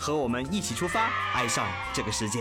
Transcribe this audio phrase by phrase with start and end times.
[0.00, 2.40] 和我们一起出发，爱上这个世界。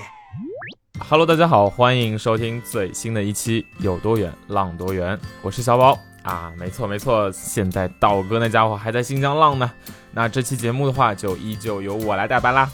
[0.98, 9.70] Hello，大家好，欢迎收听最新的一期《有多远浪多远》，我是小宝啊，没错没错，现在道哥那家伙还在新疆浪呢。
[10.14, 12.72] 那这期节目的话，就依旧由我来代班啦。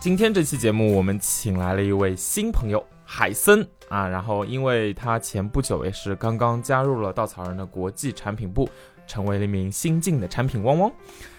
[0.00, 8.68] 今天这期节目，我们请来了一位新朋友海森啊，然后因为他前不久也是刚刚加入了稻草人的国际产品部，
[9.06, 10.90] 成为了一名新晋的产品汪汪。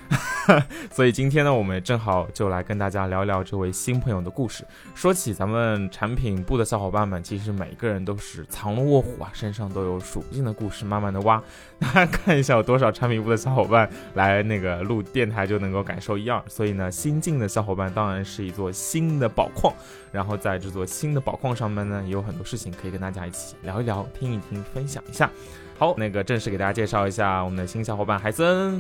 [0.91, 4.63] 所以今天呢，我们正好就来跟大家聊聊这位新朋友的故事。
[4.94, 11.41] 说起咱们产品部的小伙伴们，其实每个人都是藏龙卧虎啊，身上都有数不尽的故事，慢慢的挖。
[11.82, 16.41] 大家看一下有多少产品部的小伙伴来那个录电台就能够感受一二。
[16.48, 19.74] 所以呢，新进的小伙伴当然是一座新的宝矿，
[20.12, 25.29] 然后在这座新的宝矿上面呢，也有很多事情可以跟大家一起聊一聊、听一听、分享一下。
[25.77, 28.79] 好，那个正式给大家介绍一下我们的新小伙伴海森。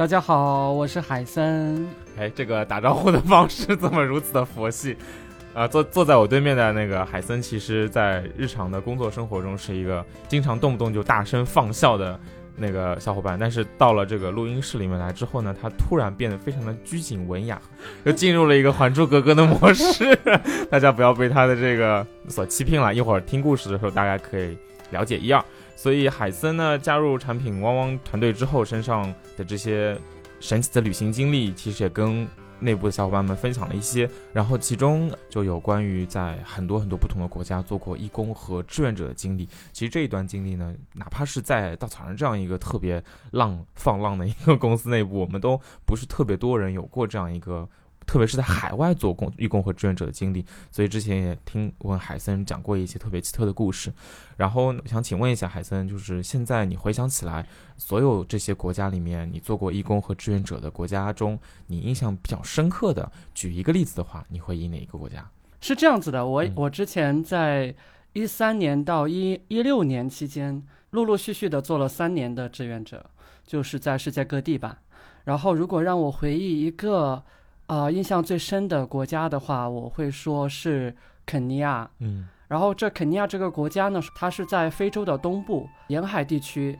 [0.00, 1.86] 大家好，我是海森。
[2.16, 4.96] 哎，这个打招呼的方式怎么如此的佛系？
[5.52, 12.18] 啊、坐坐在我对面的那个海森，其实在日常的工作生活中是一个经常动不动就大声放笑的
[12.56, 17.60] 那个小伙伴，但是到了这个录音室里面来之后呢，他突然变得非常的拘谨文雅，
[18.04, 20.18] 又进入了一个《还珠格格》的模式。
[20.70, 24.56] 大家不要被他的这个所欺骗了，一会儿听故事的时候大家可以
[24.92, 25.44] 了解一二。
[25.80, 29.02] 所以海森呢加入产品汪汪团队之后，身上
[29.34, 29.98] 的这些
[30.38, 32.28] 神奇的旅行经历，其实也跟
[32.58, 34.06] 内部的小伙伴们分享了一些。
[34.34, 39.48] 然后其中就有关于在很多很多不同的国家做过义工和志愿者的经历。
[39.72, 47.66] 其实这一段经历呢，哪怕是在稻草人这样一个特别浪放浪的一个公司内部，我们都不是特别多人有过这样一个。
[48.10, 53.92] 特别是在海外做工义工和志愿者的经历，所以之前也听问海森讲过一些特别奇特的故事。
[54.36, 61.38] 然后想请问一下海森，就是现在你回想起来，所有这些国家里面，你做过义工和志愿者的国家中，
[61.68, 65.24] 你印象比较深刻的，举一个例子的话，你会以哪一个国家？
[65.60, 67.72] 是这样子的，我、嗯我之前在
[68.12, 70.60] 一三年到一一六年期间，
[70.90, 73.08] 陆陆续续的做了三年的志愿者，
[73.46, 74.80] 就是在世界各地吧。
[75.22, 77.22] 然后如果让我回忆一个
[77.70, 80.94] 呃印象最深的国家的话，我会说是
[81.24, 81.88] 肯尼亚。
[82.00, 86.76] 嗯然后这肯尼亚这个国家呢，它是在非洲的东部沿海地区，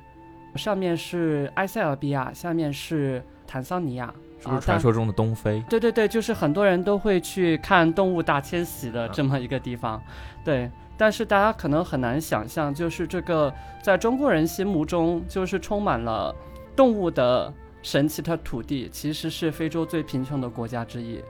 [0.56, 4.12] 上面是埃塞俄比亚，下面是坦桑尼亚。
[4.40, 5.62] 是不是啊传说中的东非？
[5.68, 10.02] 对对对，就是很多人都会去看动物大迁徙的啊这么一个地方，
[10.44, 10.68] 对。
[10.96, 16.34] 但是大家可能很难想象，就是这个在中国人心目中就是充满了
[16.74, 17.52] 动物的
[17.82, 21.22] 神奇的土地，其实是非洲最贫穷的国家之一。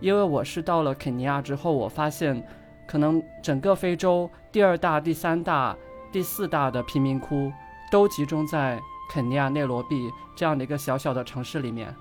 [0.00, 2.44] 因为我是到了肯尼亚之后，我发现，
[2.86, 5.76] 可能整个非洲第二大、第三大、
[6.10, 7.52] 第四大的贫民窟
[7.90, 11.94] 都集中在肯尼亚内罗毕这样的一个小小的城市里面。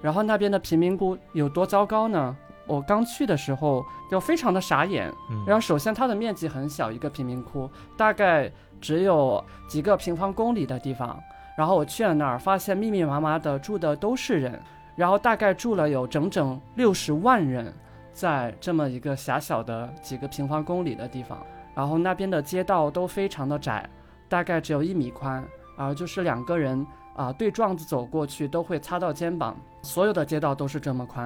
[0.00, 2.36] 然后那边的贫民窟有多糟糕呢？
[2.66, 5.12] 我刚去的时候就非常的傻眼。
[5.28, 8.48] 嗯然后首先它的面积很小，一个贫民窟大概
[8.80, 11.18] 只有几个平方公里的地方。
[11.60, 14.58] 然后我去了那儿，发现密密麻麻的住的都是人，
[14.96, 17.70] 然后大概住了有整整六十万人，
[18.14, 21.38] 在这么一个狭小的几个平方公里的地方。
[21.74, 23.86] 然后那边的街道都非常的窄，
[24.26, 25.44] 大概只有一米宽，
[25.76, 29.54] 啊、就是两个人啊、对撞子走过去都会擦到肩膀。
[29.82, 31.24] 所有的街道都是这么宽，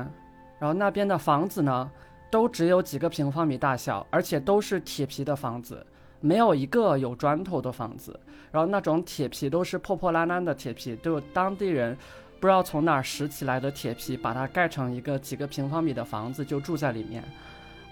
[0.58, 1.88] 然后那边的房子呢，
[2.28, 5.86] 都只有几个平方米大小，而且都是铁皮的房子，
[6.24, 8.18] 没有一个有砖头的房子。
[8.50, 11.96] 然后那种铁皮都是破破烂烂的铁皮，都有当地人
[12.40, 17.22] 不知道从哪儿拾起来的铁皮，把它盖成一个几个平方米的房子，就住在里面。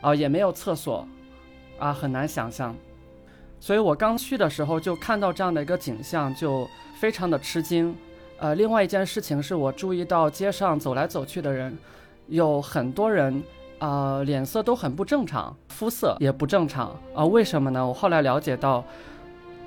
[0.01, 1.07] 啊、也没有厕所，
[1.79, 2.75] 啊，很难想象。
[3.61, 6.67] 所以我刚去的时候就看到这样的一个景象，就
[6.99, 7.95] 非常的吃惊。
[8.39, 11.77] 呃，另外一件事情是我注意到街上走来走去的人，
[12.27, 13.43] 有很多人，
[13.83, 17.85] 呃，脸色都很不正常，肤色也不正常啊、为什么呢？
[17.85, 18.85] 我后来了解到，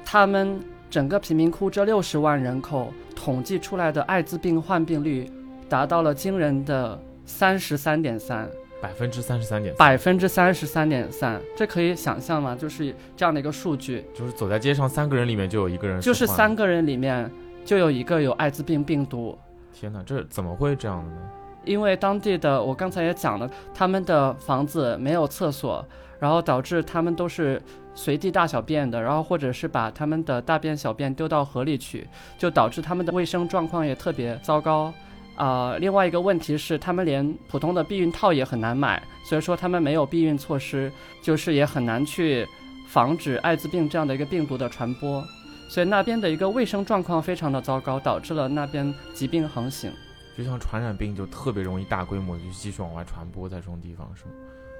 [0.06, 0.57] 他们
[0.89, 5.29] 整个贫民窟这六十万人口统计出来的艾滋病患病率
[5.67, 8.50] 达到了惊人的三十三点三，
[8.81, 12.56] 百分之三十三点，百分之三十三点三，这可以想象吗？
[12.56, 17.29] 就是这样的一个数据，就是走在街上三个人里面就有一个人就是三个人里面
[17.65, 19.38] 就有一个有艾滋病病毒。
[19.73, 21.18] 天哪，这怎么会这样的呢？
[21.65, 25.85] 因为当地的我刚才也讲了，他们的房子没有厕所，
[26.19, 27.62] 然后导致他们都是
[27.94, 32.07] 随地大小便的，然后或者是把他们的大便小便丢到河里去，
[32.38, 34.94] 就导致他们的卫生状况也特别糟糕。
[35.35, 40.89] 啊、另外一个问题是，他们连普通的避孕套也很难买，所以说他们没有避孕措施，
[41.21, 42.47] 就是也很难去
[42.88, 45.21] 防止艾滋病这样的一个病毒的传播。
[45.68, 49.91] 所以那边的一个卫生状况非常的糟糕，导致了那边疾病横行。
[50.37, 54.31] 就像传染病就特别容易大规模就继续往外传播，在这种地方是吗？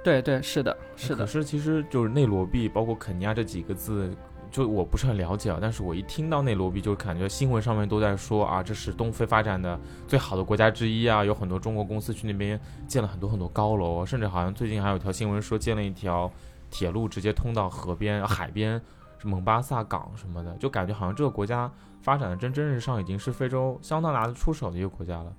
[0.04, 4.14] 对对，是的，是的，可是其实就是内罗毕，包括肯尼亚这几个字，
[4.52, 5.58] 就我不是很了解啊。
[5.60, 9.76] 但是我一听到内罗毕，就感觉新闻上面都在说啊，这是东非发展的
[10.06, 16.30] 最好的国家之一啊，有很多中国公司去那边建了很多很多高楼，甚至好像最近还有条新闻说建了一条
[16.70, 18.82] 铁路，直接通到河边、呃海边，是
[19.26, 21.70] 蒙巴萨港什么的，就感觉好像这个国家
[22.00, 25.32] 发展的蒸蒸日上，已经是非洲相当拿得出手的一个国家了。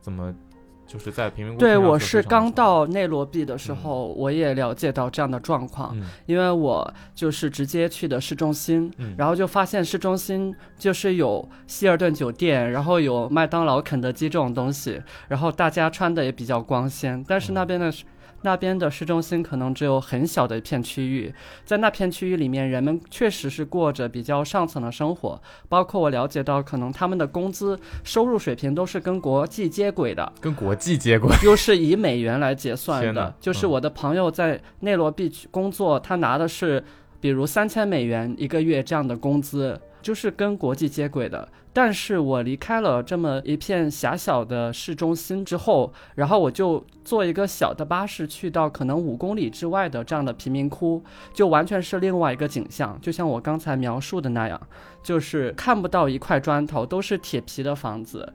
[0.00, 0.34] 怎么
[0.86, 18.04] 就是在贫民窟对，我是刚到内罗毕的时候，我也了解到这样的状况，嗯因为我就是直接去的市中心，嗯，然后就发现市中心就是有希尔顿酒店，然后有麦当劳、肯德基这种东西，然后大家穿的也比较光鲜，但是那边的市。
[18.42, 21.32] 那边的市中心可能只有很小的一片区域，
[21.64, 31.30] 在那片区域里面，人们确实是过着比较上层的生活，包括我了解到，可能他们的工资收入水平都是跟国际接轨的，跟国际接轨。
[31.44, 33.34] 又是以美元来结算的。
[33.40, 36.82] 就是嗯我的朋友在内罗毕去工作，他拿的是
[37.20, 41.48] 比如三千美元一个月这样的工资，就是跟国际接轨的。
[41.74, 51.02] 但是我离开了这么一片狭小的市中心之后，然后我就坐一个小的巴士去到可能五公里之外的这样的贫民窟，
[51.32, 52.98] 就完全是另外一个景象。
[53.00, 54.60] 就像我刚才描述的那样，
[55.02, 58.30] 就是看不到一块砖头，都是铁皮的房子。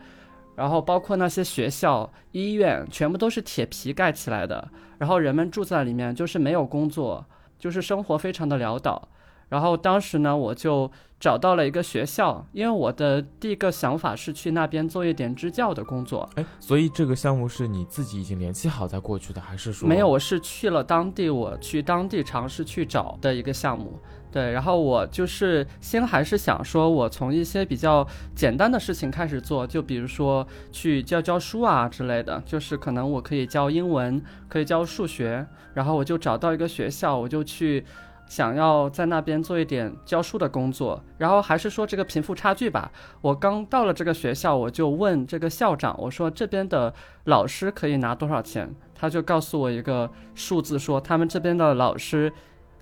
[0.56, 4.68] 然后包括那些学校、医院，全部都是铁皮盖起来的。
[4.98, 7.24] 然后人们住在里面，就是没有工作，
[7.60, 9.08] 就是生活非常的潦倒。
[9.50, 16.30] 然后当时呢，我就找到了一个学校，因为我的第一个想法是去那边做一点支教的工作。
[16.36, 24.00] 哎，所以这个项目是你自己已经联系好再过去的，还是说没有，我是去了当地，我去当地尝试去找的一个项目。
[24.30, 28.06] 对，然后我就是先还是想说，我从一些比较
[28.36, 37.86] 简单的事情开始做，就比如说去教教书啊之类的，就是可能我可以教英文，可以教数学，然后我就找到一个学校，我就去
[38.28, 42.92] 想要在那边做一点教书的工作，然后还是说这个贫富差距吧。
[43.22, 46.94] 我刚到了这个学校，我就问这个校长，我说这边的
[47.26, 48.70] 老师可以拿多少钱？
[48.94, 52.32] 他就告诉我一个数字，说他们这边的老师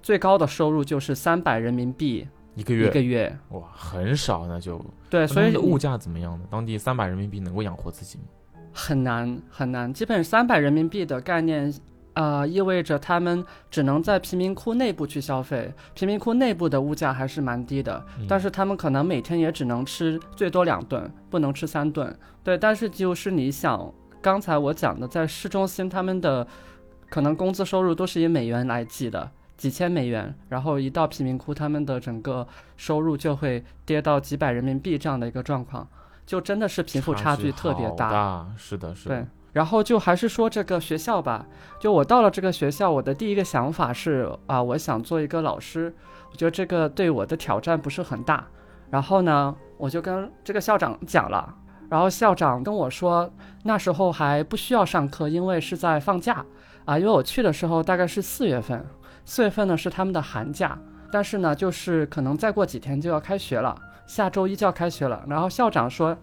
[0.01, 3.37] 最高的收入就是三百人民币一一个月一个月。
[3.49, 6.45] 哇，很少，那就对，所以物价怎么样呢？
[6.49, 8.23] 当地三百人民币能够养活自己吗？
[8.73, 9.93] 很难很难。
[9.93, 11.73] 基本三百人民币的概念，
[12.15, 15.73] 呃，意味着他们只能在贫民窟内部去消费。
[15.93, 22.17] 贫民窟内部的物价还是蛮低的，嗯但是他们可能每天也只能吃最多两顿，不能吃三顿。
[22.43, 26.47] 对，但是就是你想，刚才我讲的，在市中心他们的
[27.09, 29.31] 可能工资收入都是以美元来计的。
[29.57, 32.45] 几千美元，然后一到贫民窟，他们的整个
[32.75, 35.87] 收入就会跌到几百人民币这样的一个状况，
[36.25, 38.47] 就真的是贫富差距特别大大。
[38.57, 39.15] 是的，是的。
[39.15, 41.45] 对，然后就还是说这个学校吧，
[41.79, 45.95] 就我到了这个学校，我的第一个想法是啊，我想做一个老师，
[46.29, 48.45] 我觉得这个对我的挑战不是很大。
[48.89, 51.55] 然后呢，我就跟这个校长讲了，
[51.89, 53.31] 然后校长跟我说，
[53.63, 56.45] 那时候还不需要上课，因为是在放假。
[56.83, 58.85] 啊，因为我去的时候大概是四月份，
[59.23, 60.77] 四月份呢是他们的寒假，
[61.09, 63.73] 但是呢，就是可能再过几天就要开学了，
[64.05, 65.23] 下周一就要开学了。
[65.29, 66.15] 然后校长说，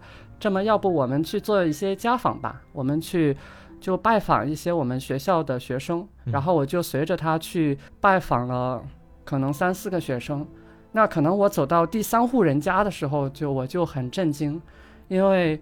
[0.43, 3.33] 这么要不我们去做一些家访吧，我们去
[3.79, 8.83] 就拜访一些我们学校的学生，嗯然后我就随着他去拜访了
[9.23, 10.45] 可能三四个学生。
[10.91, 14.61] 那可能我走到第三户人家的时候，就我就很震惊，
[15.07, 15.61] 因为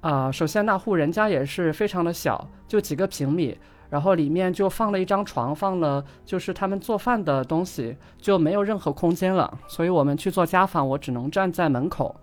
[0.00, 3.54] 啊、首先那户人家也是非常的小，就几个平米，
[3.90, 9.52] 然后里面就放了一张床，放了就是他们做饭的东西，就没有任何空间了。
[9.66, 12.16] 所以我们去做家访，我只能站在门口。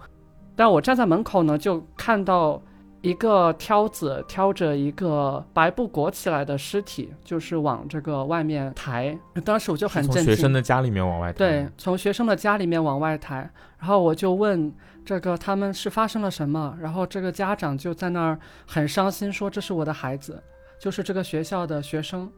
[0.56, 2.62] 但我站在门口呢，就看到
[3.02, 9.18] 一个挑子挑着一个白布裹起来的尸体，就是往这个外面抬。
[9.44, 10.26] 当时我就很震惊。
[10.26, 14.72] 学生的家里面往外抬对，从学生的家里面往外抬，然后我就问
[15.04, 20.44] 这个他们是发生了什么，然后这个家长就在那儿很伤心，说这是我的孩子，
[20.80, 22.32] 就是这个学校的学生，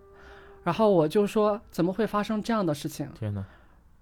[0.63, 3.09] 然后我就说怎么会发生这样的事情？
[3.19, 3.43] 天哪，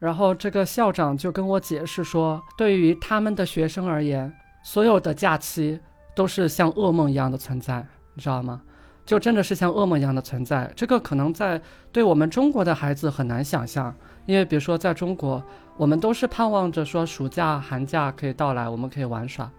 [0.02, 5.80] 然后这个校长就跟我解释说，对于他们的学生而言，所有的假期
[6.16, 7.86] 都是像噩梦一样的存在。
[8.16, 8.64] 你知道吗？
[9.06, 10.72] 就真的是像噩梦一样的存在。
[10.76, 13.94] 这个可能在对我们中国的孩子很难想象，
[14.26, 15.44] 因为比如说在中国，
[15.78, 19.52] 我们都是盼望着说暑假、寒假可以到来，我们可以玩耍。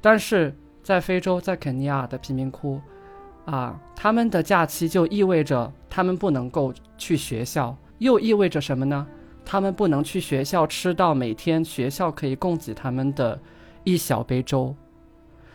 [0.00, 2.80] 但是在非洲，在肯尼亚的贫民窟，
[3.44, 9.06] 啊，他们的假期就意味着他们不能够去学校，又意味着什么呢？
[9.44, 13.40] 他们不能去学校吃到每天学校可以供给他们的
[13.84, 14.74] 一小杯粥。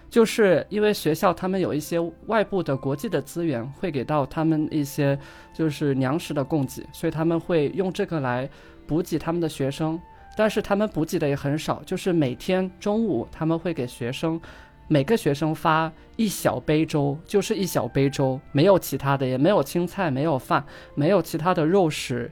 [0.08, 5.18] 就是因为学校他们有一些外部的国际的资源会给到他们一些
[5.54, 8.50] 就是粮食的供给，所以他们会用这个来
[8.88, 10.00] 补给他们的学生。
[10.38, 14.39] 但是他们补给的也很少，就是每天中午他们会给学生
[14.88, 20.63] 每个学生发一小杯粥，就是一小杯粥，没有其他的，也没有青菜，没有饭，
[20.94, 22.32] 没有其他的肉食，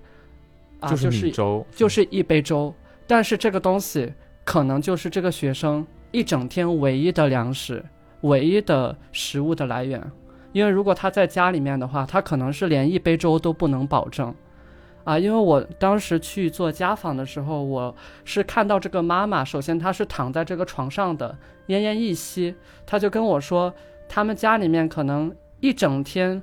[0.84, 2.74] 啊，就就是米粥，就是一杯粥。
[3.08, 4.14] 但是这个东西
[4.44, 7.84] 可能就是这个学生一整天唯一的粮食，
[8.22, 10.02] 唯一的食物的来源。
[10.52, 14.34] 因为如果他在家里面的话，他可能是连一杯粥都不能保证。
[15.04, 21.38] 啊，因为我当时去做家访的时候，我是看到这个妈妈，首先她是躺在这个床上的，
[21.68, 23.74] 奄奄一息，她就跟我说，
[24.08, 26.42] 他们家里面可能一整天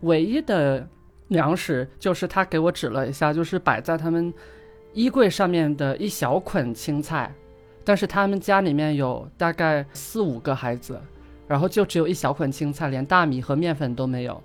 [0.00, 0.86] 唯一的
[1.28, 4.32] 粮食就是他给我指了一下，就是摆在他们
[4.92, 7.32] 衣柜上面的一小捆青菜，
[7.84, 11.00] 但是他们家里面有大概四五个孩子，
[11.48, 14.42] 然后就只有一小捆青菜，连大米和面粉都没有。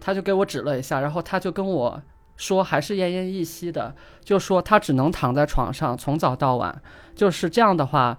[0.00, 2.02] 他就给我指了一下，然后他就跟我
[2.36, 6.82] 说，还是奄奄一息的，就说他只能躺在床上，从早到晚，
[7.14, 8.18] 就是这样的话，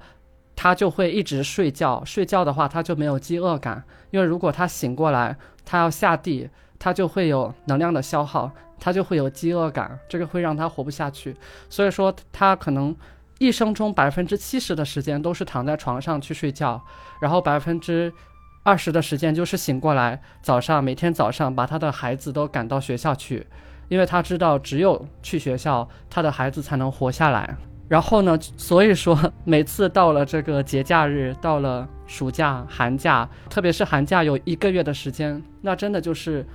[0.56, 2.04] 他就会一直睡觉。
[2.04, 6.50] 睡觉的话，他就没有饥饿感，因为如果他醒过来，他要下地，
[6.86, 11.36] 他就会有能量的消耗，他就会有饥饿感，这个会让他活不下去。
[11.68, 12.96] 所以说，他可能
[13.40, 16.80] 一生中百分之七十的时间都是躺在床上去睡觉，
[17.20, 18.14] 然后百分之
[18.62, 23.48] 二十的时间就是醒过来，早上每天早上把他的孩子都赶到学校去，
[23.88, 27.58] 因为他知道只有去学校，他的孩子才能活下来。
[27.88, 36.46] 然后呢，所以说每次到了这个节假日，到了暑假、寒假，特别是寒假有一个月的时间，那真的就是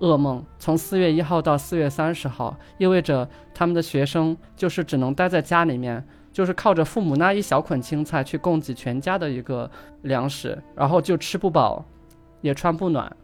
[0.00, 0.44] 噩梦。
[0.58, 9.70] 从四月一号到四月三十号，意味着他们的学生就是只能待在家里面，就是靠着父母那一小捆青菜去供给全家的一个
[10.02, 11.84] 粮食，然后就吃不饱，
[12.40, 13.14] 也穿不暖。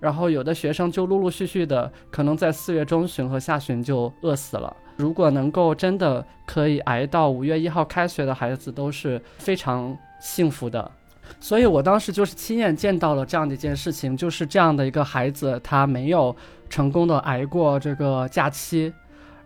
[0.00, 4.76] 然后有的学生就陆陆续续的，可能在四月中旬和下旬就饿死了。
[4.96, 10.90] 如果能够真的可以挨到五月一号开学的孩子，都是非常幸福的。
[11.40, 16.34] 所以我当时就是亲眼见到了这样的一件事情，就是这样的一个孩子，他没有
[16.68, 18.92] 成功的挨过这个假期，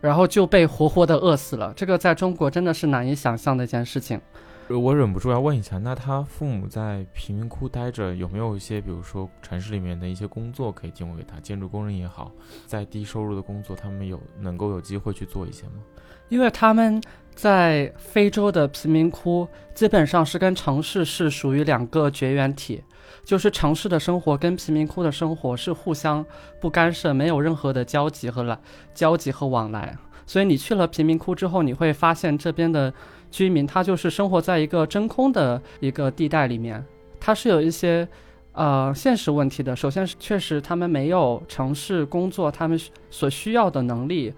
[0.01, 1.73] 然后就被活活的饿死了。
[1.75, 4.21] 这个在中国真的是难以想象的一件事情。
[4.71, 11.41] 我忍不住要问一下，那他父母在贫民窟待着，有没有一些，比如说城市里面的一些工作可以提供给他？
[11.41, 12.31] 建筑工人也好，
[12.67, 15.83] 在低收入的工作，他们有能够有机会去做一些吗？
[16.29, 17.03] 因为他们
[17.35, 22.83] 在非洲的贫民窟基本上是跟城市是属于两个绝缘体，
[23.25, 26.23] 就是城市的生活跟贫民窟的生活是互相
[26.61, 28.59] 不干涉，没有任何的交集和来
[28.93, 29.97] 交集和往来。
[30.27, 32.93] 所以你去了贫民窟之后，你会发现这边的
[33.31, 36.85] 居民他就是生活在一个真空的一个地带里面，
[37.21, 38.07] 他是有一些
[38.53, 39.75] 呃现实问题的。
[39.75, 42.81] 首先是确实他们没有城市工作他们
[43.11, 44.33] 所需要的能力。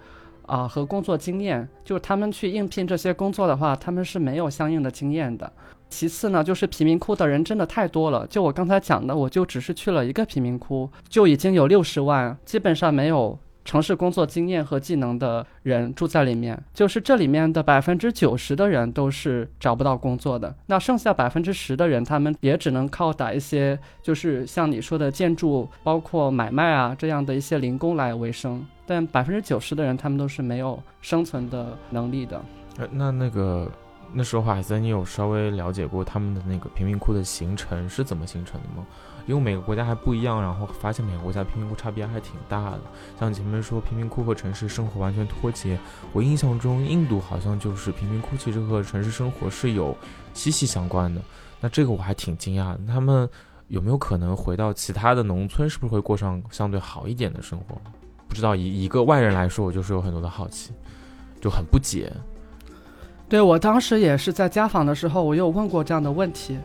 [0.47, 5.49] 啊、和工作经验，就他们去应聘这些工作的话，他们是没有相应的经验的。
[5.87, 8.27] 其次呢，就是贫民窟的人真的太多了。
[8.27, 16.61] 就我刚才讲的，我就只是去了一个贫民窟，就已经有六十万，基本上没有城市工作经验和技能的人住在里面。
[16.73, 28.65] 就是这里面的百分之九十的人都是找不到工作的，那剩下百分之十的人，他们也只能靠打一些，就是像你说的建筑，包括买卖啊这样的一些零工来为生。
[28.85, 32.41] 但百分之九十的人，他们都是没有生存的能力的。
[32.77, 33.71] 呃，那那个
[34.13, 38.85] 那时候海森，你有稍微了解过他们的那个贫民窟的形成是怎么形成的吗？
[39.31, 42.81] 因为每个国家还不一样，然后发现每个国家贫民窟差别还挺大的。
[43.17, 45.79] 像前面说贫民窟和城市生活完全脱节，
[46.11, 49.95] 我印象中印度好像就是贫民窟其实和城市生活是有
[50.33, 51.21] 息息相关的。
[51.61, 53.29] 那这个我还挺惊讶的，他们
[53.69, 57.79] 有没有可能回到其他的农村，是不是会过上相对好一点的生活？
[58.27, 60.73] 不知道以一个外人来说，我就是有很多的好奇，
[61.39, 62.11] 就很不解。
[63.29, 66.57] 对我当时也是在家访的时候，我有问过这样的问题。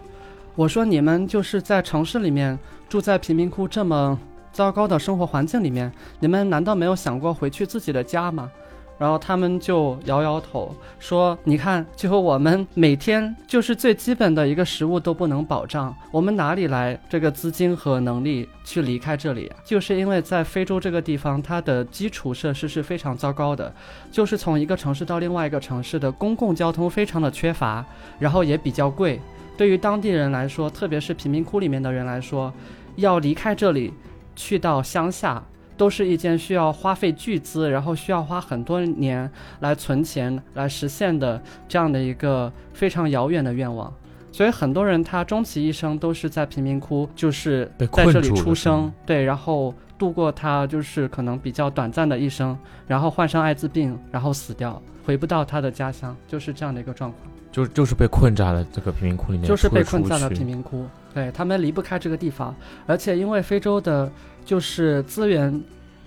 [0.57, 2.59] 我说：“你们就是在城市里面
[2.89, 4.19] 住在贫民窟这么
[4.51, 8.51] 糟糕的生活环境里面，你们难道没有想过回去自己的家吗？”
[8.99, 19.53] 然后他们就摇摇头说：“你看，最后我们每天就是最基本的一个食物都不能保障，我们哪里来这个资金和能力去离开这里？
[19.63, 23.71] 就是因为在非洲这个地方，它的基础设施是非常糟糕的，
[24.11, 27.85] 就是从一个城市到另外一个城市的公共交通非常的缺乏，
[28.19, 29.21] 然后也比较贵。
[29.57, 32.53] 对于当地人来说，特别是贫民窟里面的人来说，
[32.97, 33.93] 要离开这里，
[34.35, 35.43] 去到乡下。”
[35.79, 43.93] 都是一件需要花费巨资，然后需要花很多年来存钱来实现的这样的一个非常遥远的愿望。
[44.33, 57.36] 所以很多人他终其一生都是在贫民窟，就是在这里出生，对，然后度过他就是可能比较短暂的一生，然后患上艾滋病，然后死掉，回不到他的家乡，就是这样的一个状况。
[57.57, 60.85] 就就是被困在了这个贫民窟里面，就是被困在了贫民窟，
[61.15, 62.55] 对他们离不开这个地方，
[62.87, 64.09] 而且因为非洲的。
[64.47, 65.61] 就是资源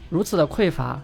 [0.09, 0.97] 如此的匮乏，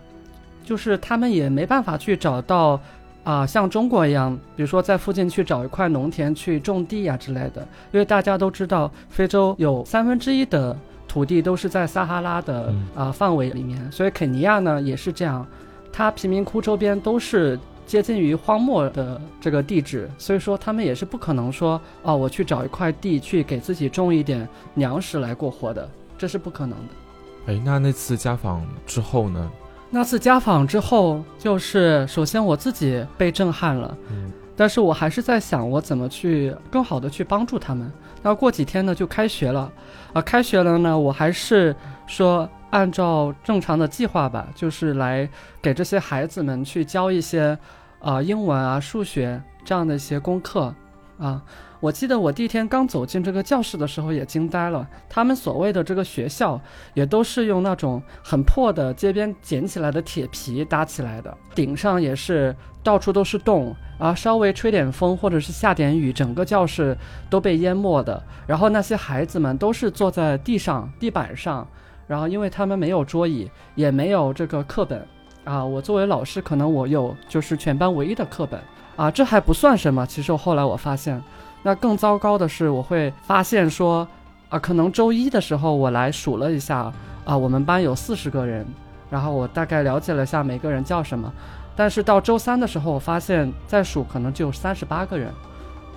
[0.64, 2.80] 就是他们也没办法去找到
[3.26, 7.62] 啊，像中国一样，比如说在附近去找一块农田去种地呀之类的。
[7.92, 10.74] 因为大家都知道，非洲有三分之一的
[11.10, 15.46] 土地都是在撒哈拉的啊范围里面，所以肯尼亚呢也是这样，
[15.92, 27.54] 它贫民窟周边都是接近于荒漠的这个地质，所以说他们也是不可能说哦，我去找一块地去给自己种一点粮食来过活的，这是不可能的。
[27.54, 29.52] 哎，那那次家访之后呢？
[29.92, 37.90] 那次家访之后，就是首先我自己被震撼了，嗯，但是我还是在想，我怎么去更好的去帮助他们。
[38.24, 39.72] 那过几天呢，就开学了，
[40.12, 41.74] 啊，开学了呢，我还是
[42.08, 45.28] 说按照正常的计划吧，就是来
[45.62, 47.58] 给这些孩子们去教一些，
[48.00, 50.74] 啊，英文啊、数学这样的一些功课，
[51.18, 51.42] 啊。
[51.82, 56.60] 我记得我第一天刚走进这个教室的时候也惊呆了，他们所谓的这个学校
[56.96, 66.98] 也都是用那种很破的街边捡起来的铁皮搭起来的，顶上也是到处都是洞啊，稍微吹点风或者是下点雨，整个教室
[67.30, 68.24] 都被淹没的。
[68.48, 71.68] 然后那些孩子们都是坐在地上地板上，
[72.08, 75.06] 然后因为他们没有桌椅，也没有这个课本
[75.44, 75.64] 啊。
[75.64, 78.60] 我作为老师，可能我有就是全班唯一的课本
[78.96, 80.06] 啊，这还不算什么。
[80.06, 81.22] 其实后来我发现。
[81.68, 84.08] 那更糟糕的是，我会发现说，
[84.50, 86.94] 啊，可能周一的时候我来数了一下，
[87.26, 88.64] 啊，我们班有四十个人，
[89.10, 91.34] 然后我大概了解了一下每个人叫什么，
[91.76, 95.34] 但是到周三的时候，我发现再数可能就三十八个人，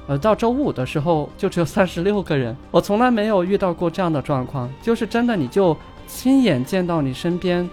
[0.07, 5.77] 呃，到周五的时候就只有三十六个人，我从来没有遇到过这样的状况，就是真的你就
[6.09, 7.69] 亲眼见到你身边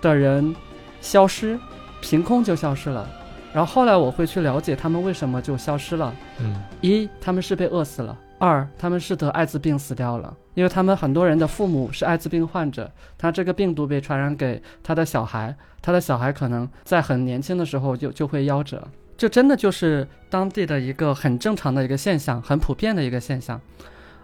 [0.00, 0.54] 的人
[1.02, 1.58] 消失，
[2.00, 3.06] 凭空就消失了。
[3.52, 6.14] 然后后来我会去了解他们为什么就消失了。
[6.40, 18.82] 嗯，一他们是被饿死了；二他们是得艾滋病死掉了，因为他们很多人的父母是艾滋病患者，他这个病毒被传染给他的小孩，他的小孩可能在很年轻的时候就就会夭折。
[19.18, 23.60] 这真的就是当地的一个很正常的一个现象，很普遍的一个现象，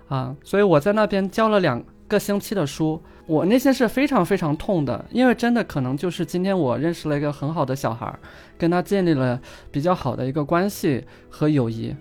[0.08, 3.00] 啊，所以我在那边教了两个星期的书。
[3.26, 8.10] 我内心是非常非常痛的，因为真的可能就是今天我认识了一个很好的小孩，
[8.56, 9.38] 跟他建立了
[9.70, 11.94] 比较好的一个关系和友谊，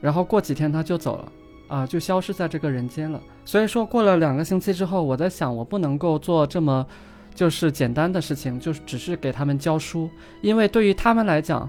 [0.00, 1.32] 然后过几天他就走了，
[1.66, 3.20] 啊，就消失在这个人间了。
[3.44, 6.86] 所以说过了两个星期之后，我在想，我不能够做这么
[7.34, 10.08] 就是简单的事情，就是只是给他们教书，
[10.42, 11.68] 因为对于他们来讲，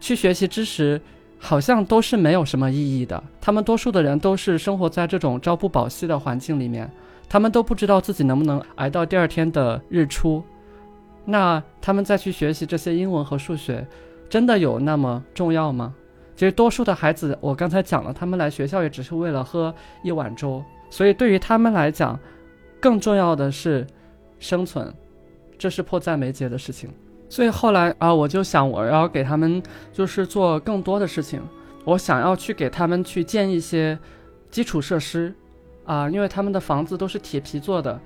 [0.00, 1.00] 去学习知识
[1.38, 3.22] 好像都是没有什么意义的。
[3.40, 6.90] 他们多数的人都是生活在这种朝不保夕的环境里面。
[7.34, 10.40] 他们都不知道自己能不能挨到第二天的日出，
[11.24, 13.84] 那他们再去学习这些英文和数学，
[14.30, 15.92] 真的有那么重要吗？
[16.36, 22.16] 其实多数的孩子，我刚才讲了，他们来学校也只是为了喝一碗粥，所以对于他们来讲，
[22.78, 23.84] 更重要的是
[24.38, 24.94] 生存，
[25.58, 26.88] 这是迫在眉睫的事情。
[27.28, 29.60] 所以后来啊，我就想我要给他们
[29.92, 31.42] 就是做更多的事情，
[31.84, 33.98] 我想要去给他们去建一些
[34.52, 35.34] 基础设施。
[35.84, 38.00] 啊，因为他们的房子都是铁皮做的，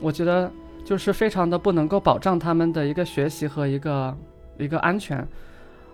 [0.00, 0.50] 我觉得
[0.84, 4.16] 就是非常的不能够保障他们的一个学习和一个
[4.58, 5.26] 一个安全。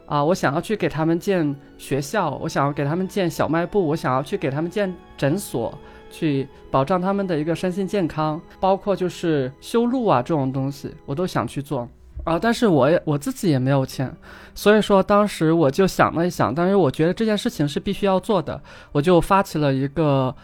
[0.06, 5.72] 啊，我想要去给他们建学校，我想要给他们建小卖部，我想要去给他们建诊所，
[6.10, 11.88] 去保障他们的一个身心健康，包括就是修路啊这种东西，我都想去做。
[12.24, 14.12] 啊，但是我也我自己也没有钱，
[14.52, 20.34] 所以说当时我就想了一想，但是我觉得这件事情是必须要做的，我就发起了一个。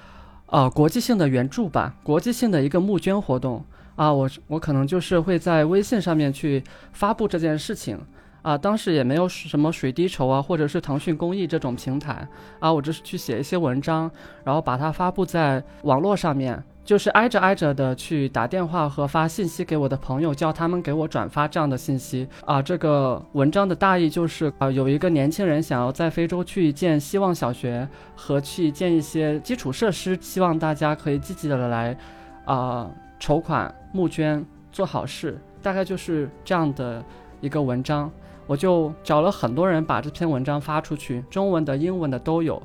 [0.46, 3.64] 啊，国际性的援助吧，国际性的一个募捐活动。
[3.96, 7.98] 啊，我我可能就是会在微信上面去发布这件事情。
[8.42, 12.28] 啊，当时也没有什么水滴筹啊，或者是腾讯公益这种平台。
[12.60, 14.08] 啊，我只是去写一些文章，
[14.44, 22.62] 然后把它发布在网络上面，就是挨着挨着的去打电话和发信息给我的朋友，叫他们给我转发这样的信息啊。
[22.62, 31.98] 这个文章的大意就是啊，有一个年轻人想要在非洲去建希望小学和去建一些基础设施，希望大家可以积极的来
[32.44, 37.04] 啊筹款募捐做好事，大概就是这样的
[37.40, 38.08] 一个文章。
[38.46, 42.62] 我就找了很多人把这篇文章发出去，中文的、英文的都有。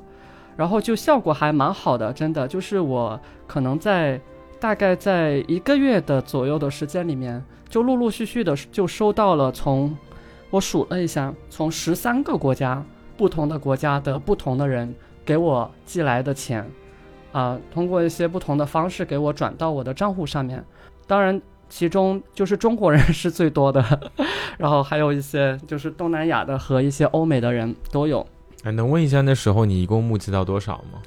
[0.62, 4.20] 然后就效果还蛮好的，真的就是我可能在
[4.60, 9.98] 大概在一个月的左右的时间里面，就陆陆续续的就收到了从
[10.50, 12.80] 我数了一下，从十三个国家
[13.16, 14.94] 不同的国家的不同的人
[15.24, 16.64] 给我寄来的钱，
[17.32, 20.64] 啊，通过一些不同的方式给我转到我的账户上面。
[21.08, 23.84] 当然，其中就是中国人 是最多的，
[24.58, 28.24] 然后还有一些就是东南亚的和一些欧美的人都有。
[28.62, 31.00] 哎，能问一下那时候你一共募集到多少吗？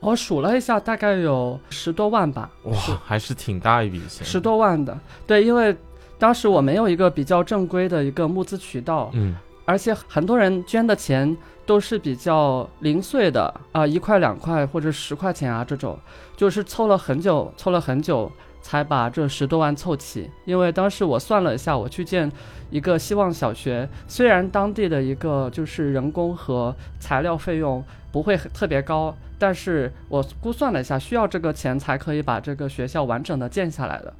[0.00, 2.50] 我数了一下，大概有十多万吧。
[2.64, 4.24] 哇，还是挺大一笔钱。
[4.24, 4.96] 十多万的，
[5.26, 5.76] 对，因为
[6.18, 15.98] 当时我没有一个比较正规的一个募资渠道，嗯，而且很多人捐的钱都是比较零碎的啊，一块两块或者十块钱啊这种，
[16.36, 18.30] 就是凑了很久，凑了很久。
[18.66, 22.28] 才把这十多万凑齐，因为当时我算了一下，我去建
[22.68, 34.12] 一个希望小学，虽然当地的一个就是人工和材料费用不会特别高，但是我估算了一下，需要这个钱才可以把这个学校完整的建下来的。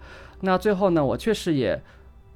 [0.43, 1.83] 那最后呢，我确实也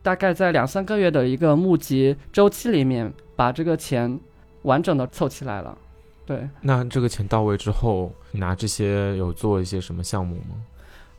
[0.03, 4.18] 大概在两三个月的一个募集周期里面，把这个钱
[4.62, 5.79] 完整的凑起来了。
[6.27, 10.57] 对，那这个钱到位之后，拿这些有做一些什么项目吗？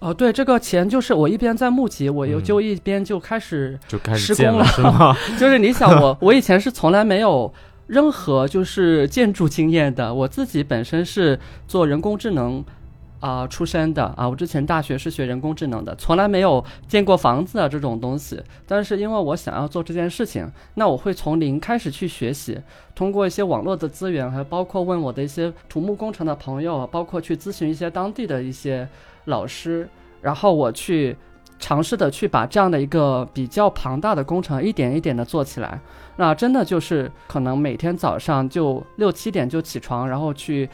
[0.02, 5.16] 哦，对，这个钱就是我一边在募集，我又就一边就开始就开始施工了，是吗？
[5.40, 7.54] 就是你想我， 我以前是从来没有
[7.86, 12.66] 任何就是建筑经验的，我自己本身是做人工智能
[13.20, 18.42] 啊出身的啊，我之前大学是学人工智能的，从来没有建过房子啊这种东西。
[18.66, 22.60] 但是因为我想要做这件事情，那我会从零开始去学习，
[22.96, 28.90] 通过一些网络的资源，还包括问我的一些土木工程的朋友，包括去咨询一些当地的一些。
[29.26, 29.88] 老师，
[30.22, 31.16] 然后我去
[31.60, 35.80] 尝试的去把这样的一个比较庞大的工程一点一点的做起来。
[36.18, 40.68] 那真的就是可能每天早上就六七点就起床，然后去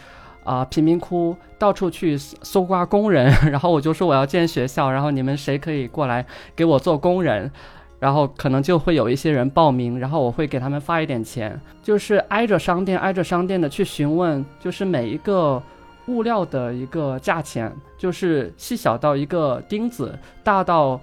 [0.44, 3.34] 啊贫民窟到处去搜刮工人。
[3.52, 7.52] 然后我就说我要建学校，然后你们谁可以过来给我做工人？
[8.00, 15.62] 然后可能就会有一些人报名，然后我会给他们发一点钱，就是挨着商店挨着商店的去询问，就是每一个。
[16.08, 21.00] 物料的一个价钱，就是细小到一个钉子，大到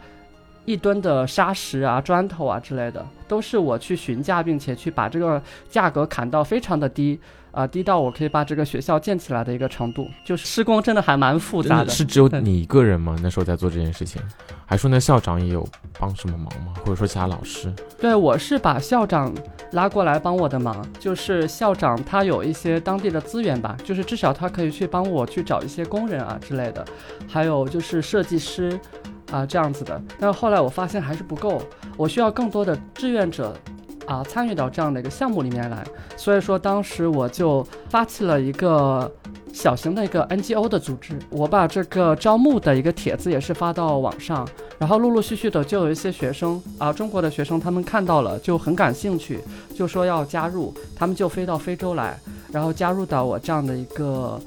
[0.65, 7.19] 一吨的砂石啊、砖头啊之类的，都是我去询价，并且去把这个价格砍到非常的低。
[7.55, 11.89] 啊，低到我可以把这个学校建起来的一个程度，就是施工真的还蛮复杂的。
[11.89, 13.17] 是只有你一个人吗？
[13.23, 14.21] 那时候在做这件事情，
[14.67, 15.65] 还说那校长也有
[16.05, 16.75] 帮什么忙吗？
[16.85, 17.73] 或者说其他老师？
[17.99, 19.33] 对，我是把校长
[19.73, 26.85] 拉过来帮我的忙，就是校长他有一些当地的资源吧，就是至少他可以去帮我去找一些工人啊之类的，
[27.27, 28.79] 还有就是设计师
[29.33, 29.99] 啊这样子的。
[30.21, 31.63] 但是后来我发现还是不够，
[31.97, 33.57] 我需要更多的志愿者。
[34.07, 35.83] 啊，参与到这样的一个项目里面来，
[36.15, 39.11] 所以说当时我就发起了一个
[39.55, 44.47] 小型的一个 NGO 的组织，我把这个招募的一个帖子也是发到网上，
[44.79, 49.39] 然后陆陆续续的就有一些学生啊，中国的学生他们看到了就很感兴趣，
[49.75, 52.19] 就说要加入，他们就飞到非洲来，
[52.53, 54.41] 然后加入到我这样的一个。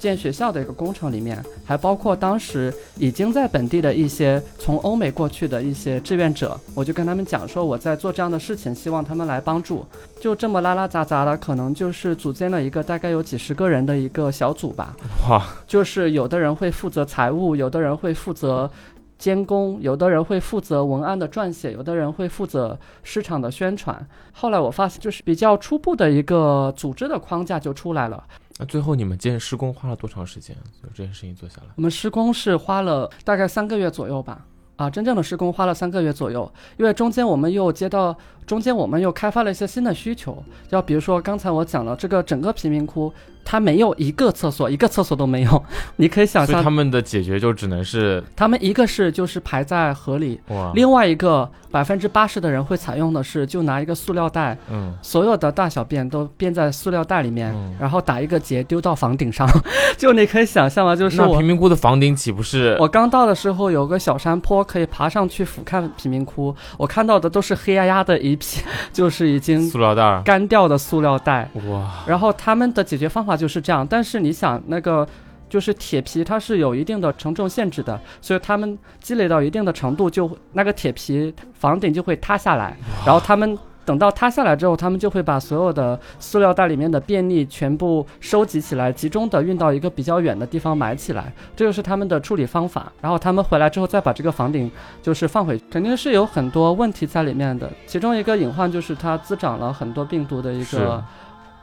[0.00, 9.84] 建学校的一个工程里面，还包括当时已经在本地的一些从欧美过去的一些志愿者，我就跟他们讲说我在做这样的事情，希望他们来帮助。
[10.18, 14.96] 就这么拉拉杂杂的，可能就是组建了一个大概有几十个人的一个小组吧。
[15.28, 15.46] 哇！
[15.68, 18.70] 就是有的人会负责财务，有的人会负责
[19.18, 24.06] 监工，有的人会负责文案的撰写，有的人会负责市场的宣传。
[24.32, 28.24] 后来我发现，就是比较初步的一个组织的框架就出来了。
[28.60, 30.54] 那最后你们建施工花了多长时间？
[30.82, 34.46] 就这件事情做下来，我们施工是花了大概三个月左右吧。
[34.76, 43.12] 啊，真正的施工花了三个月左右，因为中间我们又接到，中间我们又开发了一些新的需求，要比如说刚才我讲了这个整个贫民窟。
[43.44, 45.64] 它没有一个厕所，一个厕所都没有。
[45.96, 50.40] 你可以想象，他们的解决就只能是他们一个是就是排在河里，
[50.74, 59.48] 另外一个百分之八十的人会采用的是就拿一个塑料袋，嗯，所有的大小便都便在塑料袋里面，然后打一个结丢到房顶上。
[59.98, 60.94] 就你可以想象吗？
[60.94, 62.76] 就是我贫民窟的房顶岂不是？
[62.80, 71.50] 我刚到的时候有个小山坡可以爬上去俯瞰贫民窟，我看到的都是黑压压的一片， 就是已经塑料袋干掉的塑料袋。
[71.68, 72.04] 哇！
[72.06, 73.29] 然后他们的解决方法。
[73.36, 75.06] 就是这样，但是你想，那个
[75.48, 83.58] 就是铁皮它是有一定的承重限制的，所以他们积累到一定的程度，就那个铁皮房顶就会塌下来，然后他们。
[83.82, 92.92] 等到塌下来之后，他们就会把所有的塑料袋里面的便利全部收集起来，集中的运到一个比较远的地方埋起来，这就是他们的处理方法。
[93.00, 94.70] 然后他们回来之后再把这个房顶
[95.02, 97.68] 就是放回，肯定是有很多问题在里面的。
[97.84, 101.02] 其中一个隐患就是它滋长了很多病毒的一个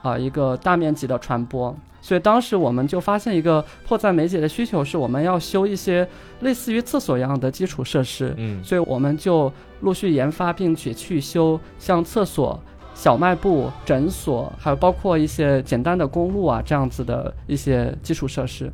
[0.08, 1.76] 啊一个大面积的传播。
[2.02, 6.08] 所以当时我们就发现一个迫在眉睫的需求，是我们要修一些
[6.40, 8.34] 类似于厕所一样的基础设施。
[8.38, 12.58] 嗯，所以我们就陆续研发并且去修像厕所、
[12.96, 18.72] 小卖部、诊所，还有包括一些简单的公路啊这样子的一些基础设施。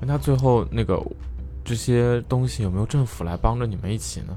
[0.00, 1.00] 那最后那个
[1.64, 4.36] 这些东西有没有政府来帮着你们一起呢？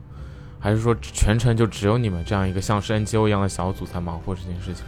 [0.61, 4.85] 还是说全程就只有你们这样一个像是 NGO 一样的小组在忙活这件事情？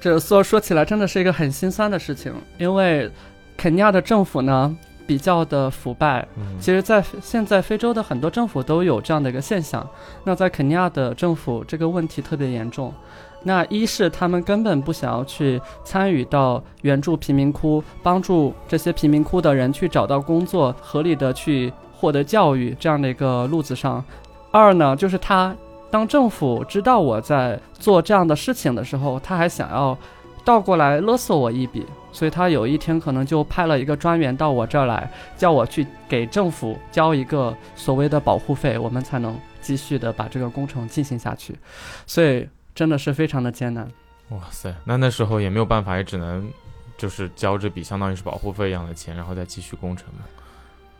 [0.00, 3.10] 这说说起来真的是一个很心酸的事情，因为
[3.56, 6.26] 肯尼亚的政府呢比较的腐败。
[6.60, 9.84] 其实，在现在非洲的很多政府都有这样的一个现象。
[10.22, 12.94] 那在肯尼亚的政府这个问题特别严重。
[13.42, 24.04] 那一是他们根本不想要去参与到援助贫民窟、帮助这些贫民窟的人去找到工作、合理的去获得教育这样的一个路子上。
[24.52, 25.56] 二呢，就是他。
[25.90, 29.96] 当政府知道我在做这样的事情的时候，他还想要
[30.44, 41.54] 倒过来勒索我一笔，所以他有一天可能就派了一个专员到我这儿来，叫我去给政府交一个所谓的保护费，我们才能继续的把这个工程进行下去。
[42.06, 43.88] 所以真的是非常的艰难。
[44.30, 46.50] 哇塞，那那时候也没有办法，也只能
[46.98, 50.20] 就是交这笔相当于是保护费一样的钱，然后再继续工程嘛。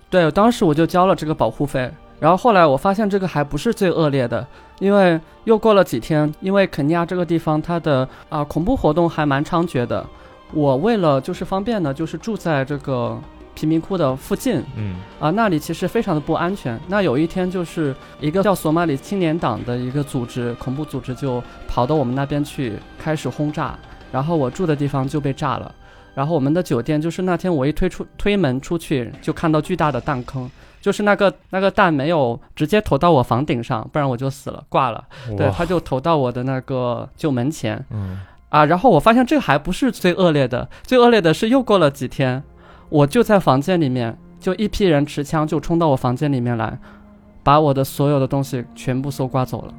[0.09, 1.91] 对，当时我就交了这个保护费。
[2.21, 4.47] 然后后来我发现这个还不是最恶劣的，
[4.81, 10.05] 因为又过了几天，因为肯尼亚这个地方它的啊恐怖活动还蛮猖獗的。
[10.53, 13.17] 我为了就是方便呢，就是住在这个
[13.55, 16.81] 贫民窟的附近，嗯，啊那里其实非常的不安全。
[16.89, 23.79] 那有一天就是一个叫索马里青年党的一个组织，恐怖组织就跑到我们那边去开始轰炸，
[24.11, 25.73] 然后我住的地方就被炸了。
[26.15, 30.51] 然后我们的酒店就是那天我一推出推门出去，就看到巨大的弹坑。
[30.81, 35.05] 就是那个那个弹没有直接投到我房顶上，不然我就死了挂了。
[35.37, 37.85] 对，他就投到我的那个旧门前。
[37.91, 42.43] 嗯啊，然后我发现这个还不是最恶劣的，最恶劣的是又过了几天，
[42.89, 46.79] 我就在房间里面，就一批人持枪就冲到我房间里面来，
[47.43, 49.75] 把我的所有的东西全部搜刮走了。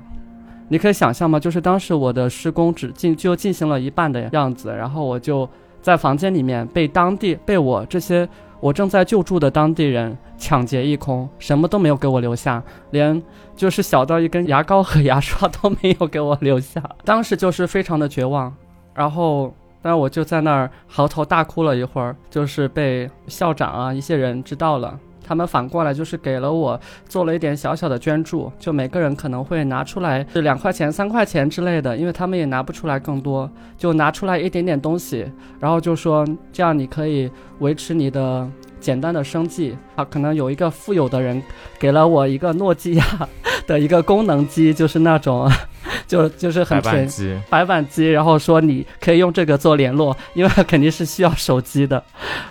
[0.67, 1.39] 你可以想象吗？
[1.39, 5.49] 就是当时我的施工只进就进行了一半的样子，然后我就
[5.81, 8.29] 在房间里面被当地被我这些。
[8.59, 13.21] 我正在救助的当地人抢劫一空，什么都没有给我留下，连
[13.55, 16.81] 就是小到一根牙膏和牙刷都没有给我留下。
[17.05, 18.53] 当时就是非常的绝望，
[18.93, 24.99] 然后，那我就在那儿嚎啕大哭了一会儿，就是被校长啊一些人知道了。
[25.29, 40.03] 他们反过来就是给了我做了一点小小的捐助，就每个人可能会拿出来是两块钱、三块钱之类的，因为他们也拿不出来更多，就拿出来一点点东西，然后就说这样你可以维持你的简单的生计啊。
[40.03, 41.39] 可能有一个富有的人
[41.77, 43.05] 给了我一个诺基亚
[43.67, 45.47] 的一个功能机，就是那种。
[46.07, 52.03] 就就是很便宜，白板机，然后说你可以用这个做联络，因为肯定是需要手机的，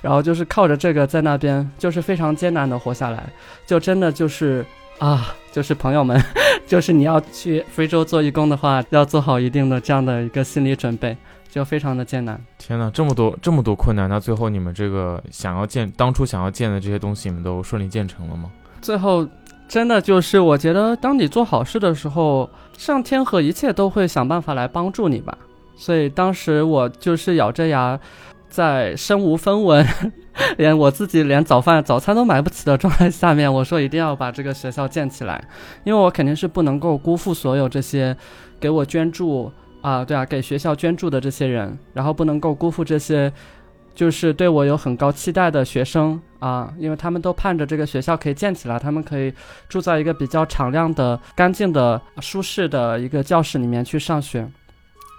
[0.02, 3.22] 然后就是靠着这个在那边就是非常艰难的活下来，
[3.66, 4.64] 就真的就是
[4.98, 6.22] 啊，就是朋友们，
[6.66, 11.16] 就是你要去非洲做义工的话，要做好一定的这样的一个心理准备，
[11.48, 12.40] 就非常的艰难。
[12.58, 18.50] 天哪，这么多这么多困难，那最后你们这个想要建当初想要建的这些东西，你们都顺利建成了吗？
[18.80, 19.26] 最后。
[19.68, 25.36] 真的就是，我觉得当你做好事的时候，上天和一切都会想办法来帮助你吧。
[25.76, 28.00] 所以当时我就是咬着牙，
[28.48, 29.86] 在身无分文，
[30.56, 35.44] 连我自己连早饭早餐都买不起的状态下面，我说一定要把这个学校建起来，
[35.84, 38.16] 因为我肯定是不能够辜负所有这些
[38.58, 39.52] 给我捐助
[39.82, 43.30] 啊，对啊，给学校捐助的这些人，然后不能够辜负这些。
[43.98, 49.34] 就是对我有很高期待的学生啊，因为他们都盼着这个学校可以建起来，他们可以
[49.68, 54.48] 住在一个比较敞亮的、干净的、舒适的一个教室里面去上学，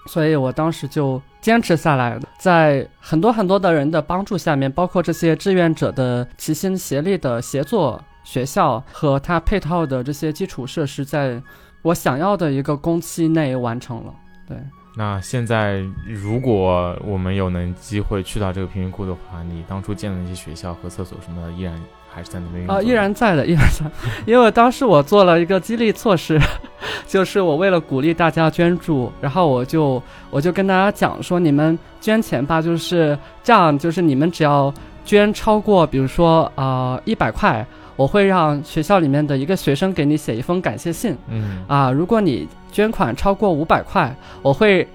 [0.08, 11.44] 所以我当时就坚持下来了，在很多很多的人的帮助下面，包括这些志愿者的齐心协力的协作，学校和它配套的这些基础设施，在
[11.82, 14.14] 我想要的一个工期内完成了，
[14.48, 14.58] 对。
[15.00, 21.74] 那现在，如果我们有能机会去到这个贫民窟的话，你当初建的那些学校和厕所什么的，依然
[22.14, 23.90] 还是在那边啊，依然在的，依然在。
[24.26, 26.38] 因为当时我做了一个激励措施，
[27.08, 34.74] 就是我为了鼓励大家捐助，然后我就我就跟大家讲说，你们捐钱吧，就是这样，就是你们只要。
[35.06, 37.66] 捐超过，比如说呃一百块，
[38.00, 41.92] 我会让学校里面的一个学生给你写一封感谢信嗯啊。
[41.92, 44.88] 如果你捐款超过五百块，我会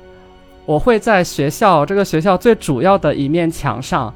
[0.65, 4.11] 我会在学校这个学校最主要的一面墙上。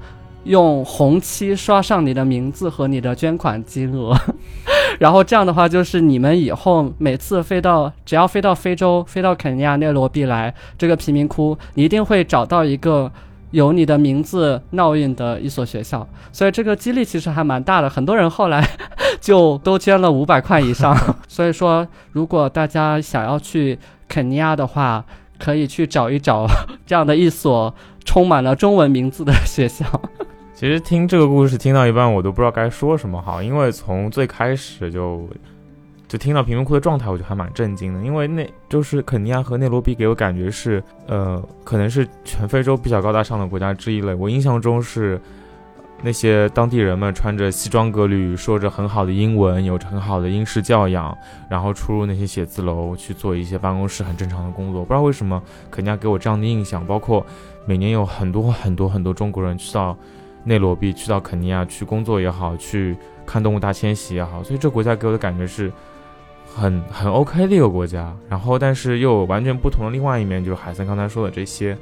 [0.44, 4.16] 用红漆刷上你的名字和你的捐款金额，
[4.98, 13.12] 然后这样的话，就是你们以后每次飞到，只要飞到非洲，飞到肯尼亚内罗毕来这个贫民窟，你一定会找到一个
[13.51, 16.07] 有你的名字烙印的一所学校。
[16.33, 18.67] 所以这个激励其实还蛮大的，很多人后来
[19.21, 20.97] 就都捐了五百块以上。
[21.29, 25.05] 所以说，如果大家想要去肯尼亚的话，
[25.39, 26.47] 可以去找一找
[26.87, 29.85] 这样的一所充满了中文名字的学校。
[30.55, 35.29] 其实听这个故事听到一半，我都不知道该说什么好，因为从最开始就
[36.09, 38.01] 就听到贫民窟的状态，我就还蛮震惊的。
[38.01, 44.16] 因为那就是肯尼亚和内罗毕给我感觉是，呃，可能是全非洲比较高大上的国家之一了。
[44.16, 45.21] 我印象中是
[46.03, 51.14] 那些当地人们穿着西装革履，说着很好的英文，有着很好的英式教养，
[51.51, 54.83] 然后出入那些写字楼去做一些办公室很正常的工作。
[54.83, 57.25] 不知道为什么肯尼亚给我这样的印象，包括
[57.66, 59.97] 每年有很多很多很多中国人去到。
[60.44, 65.71] 内罗毕去到肯尼亚去工作也好，去看动物大迁徙也好，所以这国家给我的感觉是
[66.55, 68.15] 很很 OK 的一个国家。
[68.29, 71.77] 然后，但是又有完全不同的另外一面，就是海森刚才说的这些，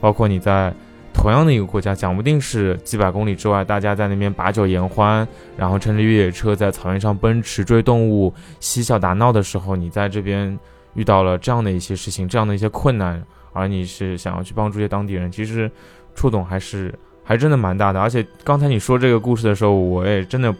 [0.00, 0.72] 包括你在
[1.12, 10.58] 同样的一个国家，讲不定是几百公里之外，大家在那边把酒言欢，然后乘着越野车在草原上奔驰追动物、嬉笑打闹的时候，你在这边
[10.94, 15.70] 遇到了这样的一些事情，这样的一些困难，而你是想要去帮助一些当地人，其实
[16.14, 16.94] 触动还是。
[17.24, 20.52] 还真的蛮大的，而且刚才你说这个故事的时候，我也真的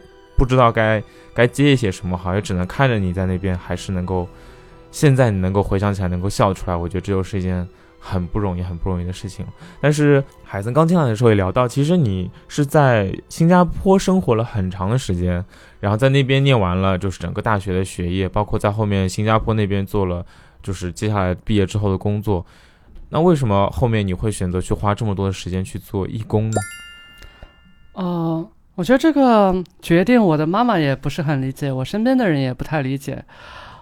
[0.42, 1.00] 不知道该
[1.32, 4.28] 该接一些什么好，也只能看着你在那边，还是能够
[4.90, 7.64] 现在你能够回想起来，能够笑出来，我觉得这就是一件
[8.00, 9.46] 很不容易、很不容易的事情。
[9.80, 15.44] 但是海森刚进来的时候也聊到，其实你是在新加坡生活了很长的时间，
[15.78, 20.26] 然后在那边念完了就是整个大学的学业，包括在后面新加坡那边做了
[20.60, 22.44] 就是接下来毕业之后的工作。
[23.10, 26.56] 那为什么后面你会选择去花这么多的时间去做义工呢？
[27.92, 33.22] 哦，我觉得这个决定我的妈妈也不是很理解，我身边的人也不太理解，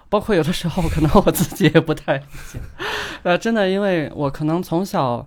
[0.08, 2.58] 包括有的时候可能我自己也不太理解。
[3.22, 5.26] 呃，真的，因为我可能从小，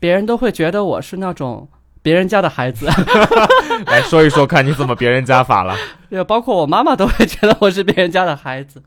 [0.00, 1.68] 别人都会觉得我是那种
[2.02, 2.86] 别人家的孩子。
[3.86, 5.76] 来说一说，看你怎么别人家法了。
[6.10, 8.82] 也包括我妈妈都会觉得我是别人家的孩子，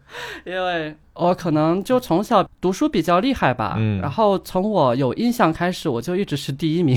[0.45, 0.95] 因为。
[1.19, 6.95] 我可能就从小读书比较厉害吧，嗯，然后从我有印象开始，我就一直是第一名。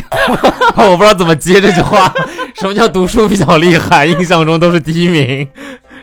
[0.76, 2.12] 我不知道怎么接这句话，
[2.54, 4.06] 什么叫读书比较厉害？
[4.06, 5.48] 印象中都是第一名，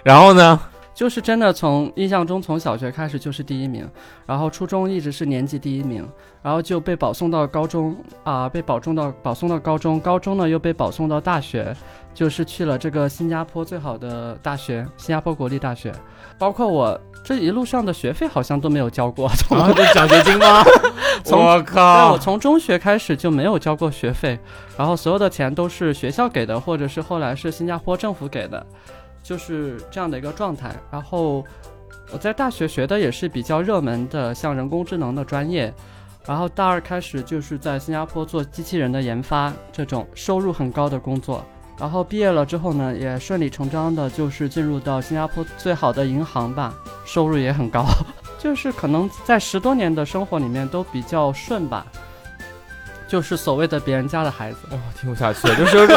[0.04, 0.60] 然后呢？
[0.98, 3.88] 就是真的从印象中从小学开始就是第一名，
[4.26, 6.04] 然后初中一直是年级第一名，
[6.42, 11.72] 然后就被保送到高中啊，被保送到保送到高中，高中呢又被保送到大学，
[12.16, 15.94] 就是去了这个新加坡最好的大学——新加坡国立大学，
[16.40, 17.00] 包括我。
[17.24, 20.64] 这一路上的学费好像都没有交过，啊，这奖学金吗？
[21.30, 22.06] 我靠！
[22.06, 24.40] 对，我从中学开始就没有交过学费，
[24.78, 28.66] 然后所有的钱都是学校给的，或者是后来是新加坡政府给的，
[29.28, 30.74] 就是这样的一个状态。
[30.90, 31.44] 然后
[32.14, 35.74] 我在大学学的也是比较热门的，像人工智能的专业，
[36.26, 41.44] 然后大二开始就是在新加坡做机器人的研发，这种收入很高的工作。
[41.78, 46.74] 然后毕业了之后呢，也顺理成章的，就是进入到新加坡最好的银行吧，
[47.06, 47.86] 收入也很高，
[48.40, 51.86] 就是可能在十多年的生活里面都比较顺吧，
[53.08, 54.58] 就是所谓的别人家的孩子。
[54.72, 55.96] 哇，听不下去了，就是有种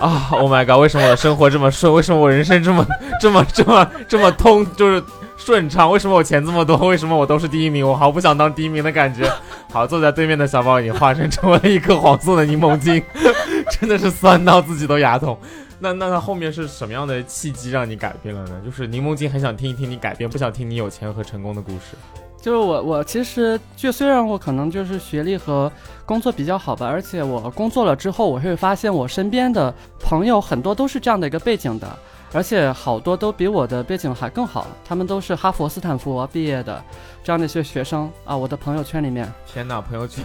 [0.00, 1.92] 啊，Oh my god，为什么我的生活这么顺？
[1.92, 2.86] 为什么我人生这么
[3.20, 4.66] 这么这么这么通？
[4.76, 5.02] 就是。
[5.34, 5.90] 顺畅？
[5.90, 6.76] 为什么我钱这么多？
[6.86, 7.84] 为什么我都是第一名？
[7.84, 9.28] 我好不想当第一名的感觉。
[9.72, 13.02] 好，坐在对面的小宝已经化身成为了一颗黄色的柠檬精，
[13.68, 15.36] 真的是酸到自己都牙痛。
[15.80, 18.60] 那那那后面是什么样的契机让你改变了呢？
[18.64, 21.96] 就是柠檬精很想听一听你改变，不想听你有钱和成功的故事。
[22.42, 25.70] 就是我我其实就虽然我可能就是学历和
[26.04, 31.88] 工作比较好吧，而且我工作了之后，我会发现我身边的朋友很多都是这样的一个背景的。
[32.34, 36.82] 而且好多都比我的背景还更好，他们都是哈佛、斯坦福毕业的，
[37.22, 39.30] 这样的一些学生啊，我的朋友圈里面。
[39.46, 40.24] 天哪，朋友圈，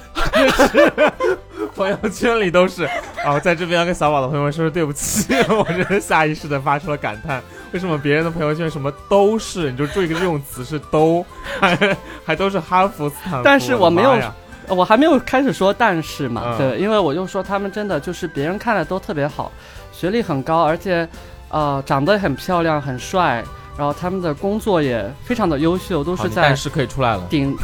[1.76, 2.86] 朋友圈里都是
[3.26, 3.34] 啊！
[3.34, 9.72] 我在这边要跟小宝的朋友们说声对不起， 我真的下意识的发出了感叹：为什么别人的朋友圈什么都是？
[9.72, 11.26] 你就注意一个用词是都，
[11.60, 13.42] 还还都是哈佛、斯坦福。
[13.44, 14.20] 但是我没有，
[14.70, 19.52] 我还没有开始说但是嘛，对，因为我就说他们真的就是别人看的都特别好，
[19.92, 21.08] 学历很高，而且。
[21.50, 23.42] 呃，长得很漂亮，很帅，
[23.78, 27.56] 然后他们的工作也非常的优秀，都是在是可以出来了顶，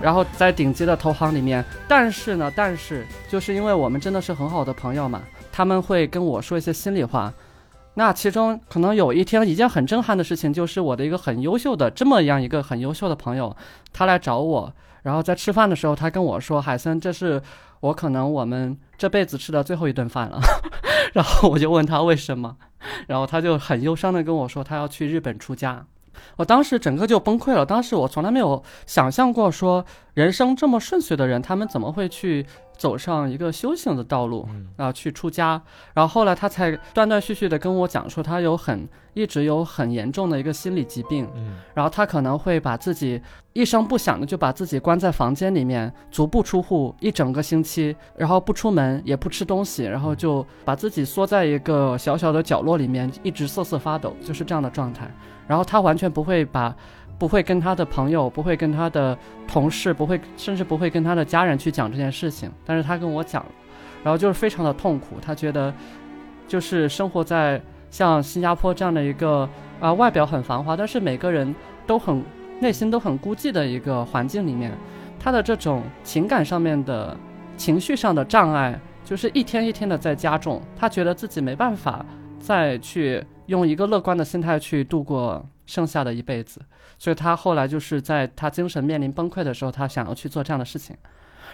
[0.00, 1.62] 然后在顶级的投行里面。
[1.86, 5.20] 但是呢，但是就是因为我们真的是很好的朋友嘛。
[5.52, 7.30] 他们会跟我说一些心里话。
[7.98, 13.54] 那其中可能有一天一件很震撼的事情，就是我的一个很优秀的这么样一个很优秀的朋友，
[13.92, 14.72] 他来找我，
[15.02, 17.42] 然后在吃饭的时候，他跟我说：“海森，这是
[17.80, 20.38] 我可能我们这辈子吃的最后一顿饭了。
[21.12, 22.56] ”然后我就问他为什么，
[23.08, 25.84] 然后他就很忧伤的跟我说，他要去日本出家。
[26.36, 27.66] 我当时整个就崩溃了。
[27.66, 29.84] 当时我从来没有想象过，说
[30.14, 32.46] 人生这么顺遂的人，他们怎么会去？
[32.78, 35.60] 走上一个修行的道路啊，去出家，
[35.92, 41.28] 然后后来他才断断续续的跟我讲说，他有很一直有很严重的一个心理疾病，
[41.74, 43.20] 然后他可能会把自己
[43.52, 55.12] 一声不响的就把自己关在房间里面，足不出户一整个星期，然后不出门也不吃东西，然后就把自己缩在一个小小的角落里面，一直瑟瑟发抖，就是这样的状态。
[55.48, 56.74] 然后他完全不会把。
[57.18, 62.50] 不会跟他的朋友，不会跟他的同事，不会，甚至不会跟他的家人去讲这件事情。
[62.64, 63.44] 但是他跟我讲，
[64.04, 65.16] 然后就是非常的痛苦。
[65.20, 65.74] 他觉得，
[66.46, 67.60] 就是生活在
[67.90, 69.48] 像新加坡这样的一个
[69.80, 71.52] 啊，外表很繁华，但是每个人
[71.86, 72.22] 都很
[72.60, 74.72] 内心都很孤寂的一个环境里面，
[75.18, 77.16] 他的这种情感上面的
[77.56, 80.62] 情绪上的障碍，就是一天一天的在加重。
[80.76, 82.06] 他觉得自己没办法
[82.38, 86.62] 再去用一个乐观的心态去度过剩下的一辈子。
[86.98, 90.96] 所以他后来就是在他精神面临崩溃的时候，他想要去做这样的事情。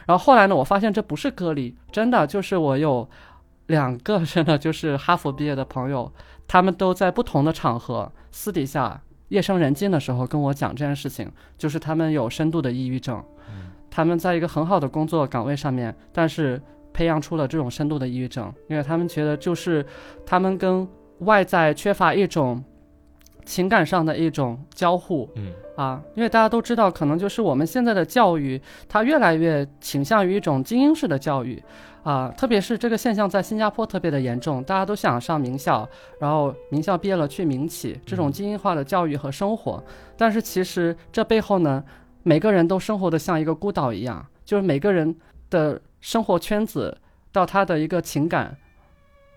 [0.07, 3.09] 然后后来呢，我发现这不是个例，真的就是我有
[3.67, 6.13] 两个 真的就是哈佛毕业的朋友，
[6.47, 13.23] 他们都在不同的场合私底下夜深人静的时候跟我讲这件事情，就是他们有深度的抑郁症，
[13.91, 16.61] 他们在一个很好的工作岗位上面，但是
[16.93, 19.85] 培养出了这种深度的抑郁症，因为他们觉得就是
[20.27, 20.87] 他们跟
[21.21, 22.63] 外在缺乏一种。
[23.47, 28.59] 情感上的一种交互，嗯啊，因为大家都知道，可能就是我们现在的教育，
[28.89, 31.63] 它越来越倾向于一种精英式的教育，
[32.05, 35.87] 啊，特别是这个现象在新加坡特别的严重，大家都想上名校，
[36.19, 39.85] 然后名校毕业了去民企，这种精英化的教育和生活，
[40.17, 41.85] 但是其实这背后呢，
[42.23, 45.15] 每个人都生活的像一个孤岛一样，就是每个人
[45.51, 46.97] 的生活圈子
[47.31, 48.57] 到他的一个情感，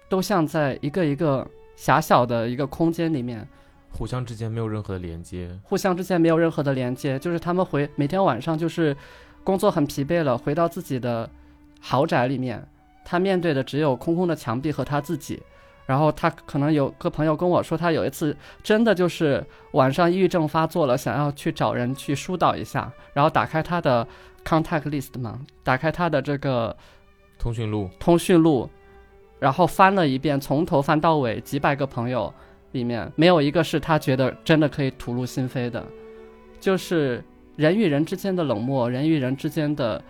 [0.08, 1.46] 都像在一个一个
[1.78, 3.48] 狭小的一个空间里面。
[3.90, 8.96] 互相之间没有任何的连接，互相之间没有任何的连接，就是他们回每天晚上就是
[9.46, 11.28] 工作很疲惫了，回到自己的
[11.80, 12.68] 豪宅里面，
[13.06, 15.42] 他面对的只有空空的墙壁和他自己。
[15.88, 24.06] 然后他可能有个朋友跟我说，他有一次真的就是晚上抑郁症发作了，想要去找人去疏导一下，然后打开他的
[24.44, 26.76] contact list 嘛，打开他的这个
[27.40, 28.70] 通讯录，通讯录，
[29.40, 32.34] 然后翻了一遍，从头翻到尾，几百个朋友。
[32.74, 35.84] 里面没有一个是他觉得真的可以吐露心扉的，
[36.60, 37.24] 就是
[37.56, 40.04] 人与人之间的冷漠，人与人之间的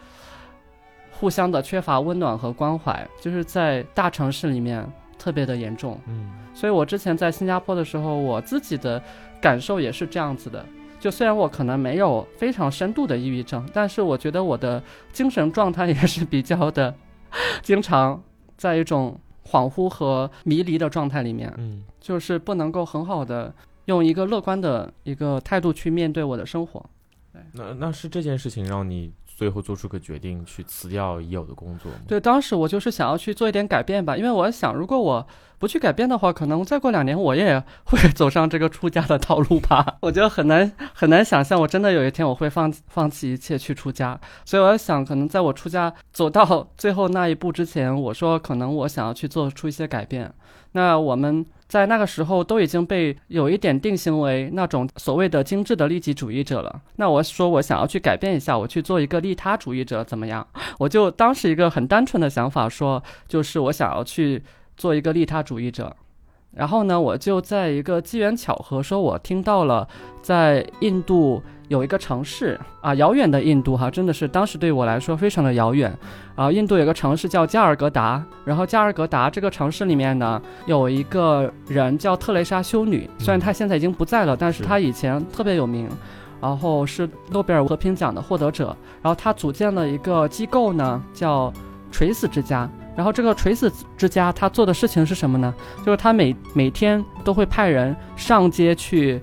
[1.11, 4.85] 互相的缺乏温暖和关怀，就是在大城市里面
[5.19, 6.01] 特别的严重。
[6.07, 9.01] 嗯，所以我之前在新加坡的时候，我自己的
[9.39, 10.65] 感受也是这样子的。
[10.99, 14.81] 就虽然我可能没有非常深度的抑郁症，但是我觉得我的
[15.13, 16.93] 精神状态也是比较的，
[17.61, 18.21] 经常
[18.57, 19.17] 在一种。
[19.49, 23.53] 恍惚和迷离的状态里面，嗯，就是不能够很好的
[23.85, 26.85] 用一个乐观的一个态度去面对我的生活。
[27.53, 31.91] 那那是这件事情让你最后做出个决定，去辞掉已有的工作？
[32.07, 35.27] 对，当时我就是想要去做一点改变吧，因为我想，如果我
[35.59, 39.97] 不去改变的话，可能再过两年我也会走上这个出家的道路吧。
[40.01, 44.19] 我觉得很难很难想象，我真的有一天我会放放弃一切去出家。
[44.43, 50.33] 所以我想，可能在我出家走到最后那一步之前，我说可能我想要去做出一些改变。
[50.73, 56.81] 那我们在那个时候都已经被有一点定性为那种所谓的精致的利己主义者了。
[56.95, 60.47] 那我说我想要去改变一下，我去做一个利他主义者怎么样？
[60.79, 64.43] 我就当时一个很单纯的想法说，就是我想要去。
[64.77, 65.91] 做一个利他主义者，
[66.51, 69.87] 然后呢，我就在一个机缘巧合，说我听到了
[70.21, 75.93] 在印度有一个城市啊，遥远的印度哈，真的是当时对我来说非常的遥远
[76.35, 76.51] 啊。
[76.51, 85.89] 印度有个城市叫加尔各答，然后加尔各答这个城市里面呢，有一个人叫特蕾莎修女，虽然她现在已经不在了，但是她以前特别有名，
[86.39, 91.51] 然后是诺贝尔和平奖的获得者，然后她组建了一个机构呢，叫
[91.91, 92.69] 垂死之家。
[92.95, 95.53] 然后这个垂死之家他做的事情是什么呢？
[95.85, 99.21] 就是他每每天都会派人上街去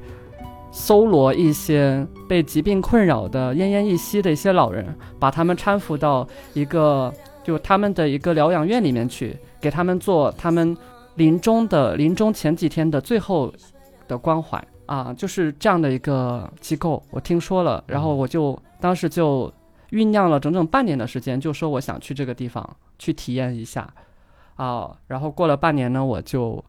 [0.74, 4.84] 搜罗一些被疾病困扰的奄奄一息的一些老人，
[5.20, 7.14] 把他们搀扶到一个
[7.44, 10.76] 就他们的一个疗养院里面去，给他们做他们
[11.14, 13.54] 临终的临终前几天的最后
[14.08, 17.00] 的关怀啊，就是这样的一个机构。
[17.10, 19.52] 我听说了，然后我就当时就
[19.92, 22.68] 酝酿了整整半年的时间，就说我想去这个地方。
[22.96, 23.92] 去体验一下，
[24.54, 26.64] 啊，然后过了半年呢，我就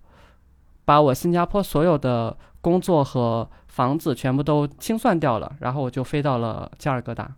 [0.84, 2.36] 把我新加坡所有的
[2.66, 7.32] 工作和房子全部都清算掉了，然后我就飞到了加尔各答。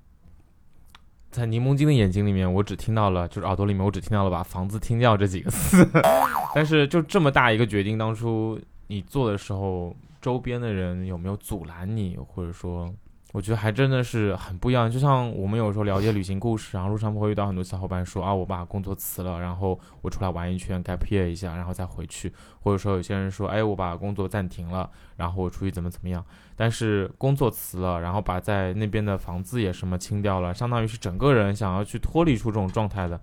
[1.29, 5.85] 在柠檬精的眼睛里面，我只听到了，就是耳朵里面，我只听到了把房子听掉这几个字。
[6.55, 8.57] 但是就这么大一个决定，当初
[8.87, 12.89] 你做的时候，周边的人有没有阻拦你，或者说？
[13.37, 26.25] 我觉得还真的是很不一样，就像我们有时候了解旅行故事，然后路上会遇到很多小伙伴说啊，我把工作辞了，然后我出来玩一圈，gap year 一下，然后再回去，或者说有些人说，哎，我把工作暂停了，然后我出去怎么怎么样，
[26.55, 33.21] 但是工作辞了，然后把在那边的房子也什么清掉了，相当于是整个人想要去脱离出这种状态的。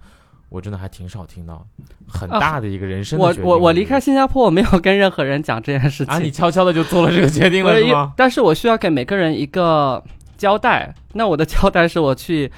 [0.55, 1.67] 我真的还挺少听到，
[2.07, 3.19] 很大的一个人生。
[3.19, 6.15] 我我我离开新加坡，我没有跟任何人讲这件事情。
[6.15, 8.13] 啊，你悄悄的就做了这个决定了是吗？
[8.17, 10.01] 但是我需要给每个人一个
[10.37, 10.95] 交代。
[11.15, 12.53] 那我的交代是我去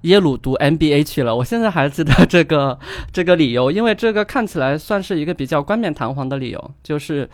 [0.00, 1.36] 耶鲁读 MBA 去了。
[1.36, 2.76] 我现在还记得这个
[3.12, 7.30] 这个理由，因为这个看起来算是一个比较冠冕堂皇的理由，就是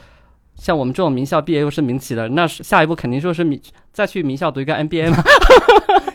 [0.57, 3.59] 像我们这种名校毕业又是民企的，那是下一步肯定就是名
[3.95, 5.17] 再去名校读一个 MBA 嘛。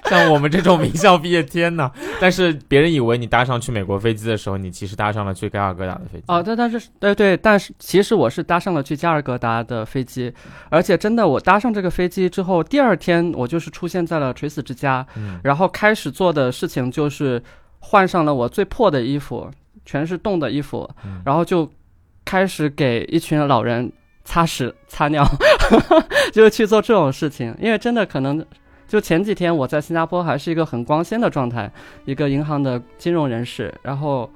[0.09, 1.91] 像我们这种名校毕业，天呐！
[2.19, 6.23] 但是别人以为你搭上去美国飞机的时候，你其实搭上了去加尔各答的飞机。
[6.27, 10.33] 哦，对，但是对对，但是其实我是搭上了去加尔各答的飞机，
[10.69, 15.05] 而且真的，我搭上这个飞机之后，第二天我就是出现在了垂死之家，
[15.43, 17.41] 然后开始做的事情就是
[17.79, 19.49] 换上了我最破的衣服，
[19.85, 20.89] 全是冻的衣服，
[21.25, 21.69] 然后就
[22.25, 23.91] 开始给一群老人
[24.23, 25.25] 擦屎擦尿，
[26.33, 28.45] 就是去做这种事情，因为真的可能。
[28.87, 31.69] 就前几天我在新加坡还是一个很光鲜的状态，
[32.05, 33.73] 一个银行的金融人士。
[33.83, 34.29] 然后，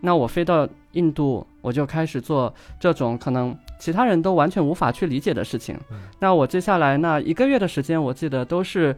[0.00, 5.78] 那我飞到印度，我就开始做这种可能其他人都完全无法去理解的事情。
[6.18, 8.94] 那我接下来那一个月的时间，我记得都是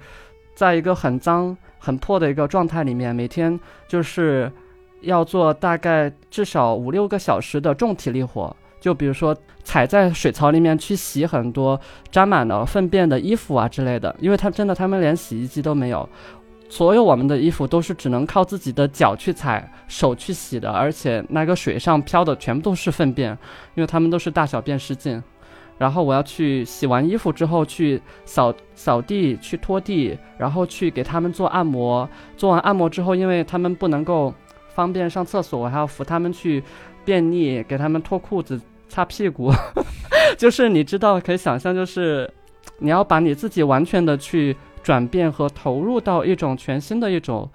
[0.55, 4.51] 在一个很脏、很破的一个状态里面，每天就是
[5.03, 8.55] 要做大概至少五六个小时的重体力活。
[8.81, 16.09] 就比如说踩在水槽里面去洗很多沾满了粪便的衣服啊之类的，因为他真的他们连洗衣机都没有，
[16.68, 23.31] 所有我们的衣服都是只能靠自己的脚去踩、手去洗的，而且那个水上漂的全部都是粪便，
[23.74, 25.22] 因为他们都是大小便失禁。
[25.79, 32.09] 然后我要去洗完衣服之后去扫扫地、去拖地，然后去给他们做按摩。
[32.37, 34.35] 做完按摩之后，因为他们不能够
[34.79, 36.62] 方便上厕所，我还要扶他们去。
[37.05, 39.51] 便秘，给他们脱裤子、擦屁股，
[40.37, 42.31] 就是你知道，可以想象，就是
[42.81, 47.49] 你要把你自己完全的去转变和投入到一种全新的一种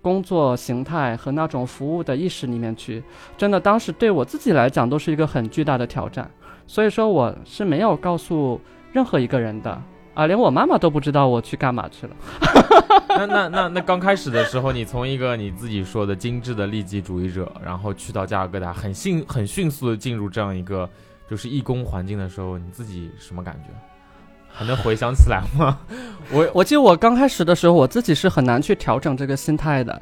[0.00, 3.02] 工作形态和那种服务的意识里面去。
[3.36, 6.30] 真的，当时对我自己来讲都是一个很巨大的挑战，
[6.66, 8.58] 所以说我是没有告诉
[8.92, 9.82] 任何一个人的。
[10.16, 12.16] 啊，连我妈妈都不知道我去干嘛去了。
[13.10, 20.88] 那那那那刚开始的时候，你从一个你自己说的精致的利己主义者，然后去到加尔各答，很迅很迅速的进入这样一个
[21.28, 23.68] 就是义工环境的时候，你自己什么感觉？
[24.48, 25.78] 还能回想起来吗？
[26.32, 30.00] 我我记得我刚开始的时候，我自己是很难去调整这个心态的，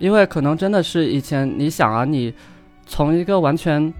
[0.00, 2.34] 因为可能真的是以前你想啊，你
[2.84, 3.94] 从一个完全。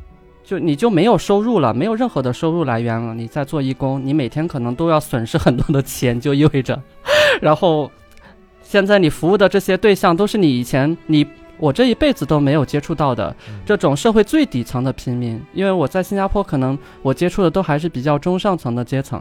[0.45, 3.15] 就你就没有收入了，没有任何的收入来源了。
[3.15, 6.79] 你在做义工，你每天可能都要损失很多的钱，就意味着，
[7.41, 7.91] 然后
[8.63, 11.27] 现在你服务的这些对象都是你以前你
[11.57, 13.35] 我这一辈子都没有接触到的
[13.65, 15.41] 这种社会最底层的平民。
[15.55, 19.19] 因为我在新加坡，可能我接触的都还是比较中上层的阶层，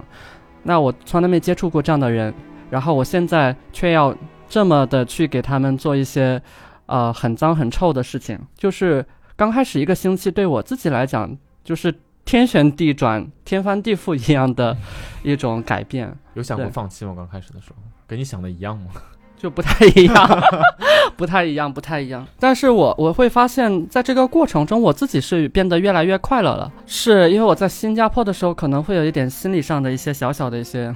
[0.63, 2.33] 那我从来没接触过这样的人，
[2.69, 4.13] 然后我现在却要
[4.49, 6.41] 这么的去给他们做一些
[6.87, 9.05] 呃很脏很臭的事情，就是。
[9.35, 14.77] 刚开始一个星期对我自己来讲，就是天旋地转、天翻地覆一样的
[15.23, 16.15] 一种改变。
[16.35, 17.13] 有想过放弃吗？
[17.15, 17.75] 刚开始的时候，
[18.07, 18.91] 跟你想的一样吗？
[19.35, 20.41] 就不太一样，
[21.17, 22.25] 不太一样，不太一样。
[22.39, 26.71] 但是我我会发现，在这个过程中，我自己是变得越来越快乐了。
[26.85, 30.95] 是因为我在新加坡的时候，可能会有一点心理上的一些小小的一些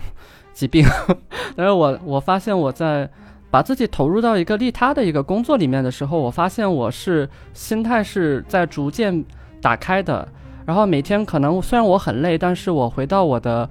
[0.53, 0.85] 疾病，
[1.57, 3.09] 但是我我发现我在。
[3.49, 9.23] 把自己投入到一个利他的一个工作里面的时候，我发现我是心态是在逐渐
[9.61, 10.27] 打开的。
[10.65, 13.69] 然后每天可能虽然我很累，但是我回到我的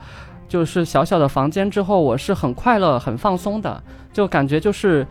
[0.49, 5.07] 就是小小的房间之后，我是很快乐、很放松的，就感觉就是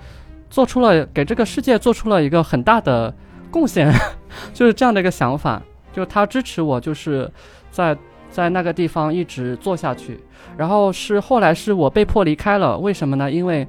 [0.50, 3.14] 做出了给这个世界做出了一个很大的
[3.52, 3.94] 贡献，
[4.52, 5.62] 就是这样的一个想法。
[5.94, 7.32] 就他支持我，就是
[7.70, 7.96] 在
[8.32, 10.20] 在那个地方一直做下去。
[10.58, 13.32] 然后是后来是我被迫离开了，为什么呢？
[13.32, 13.68] 因为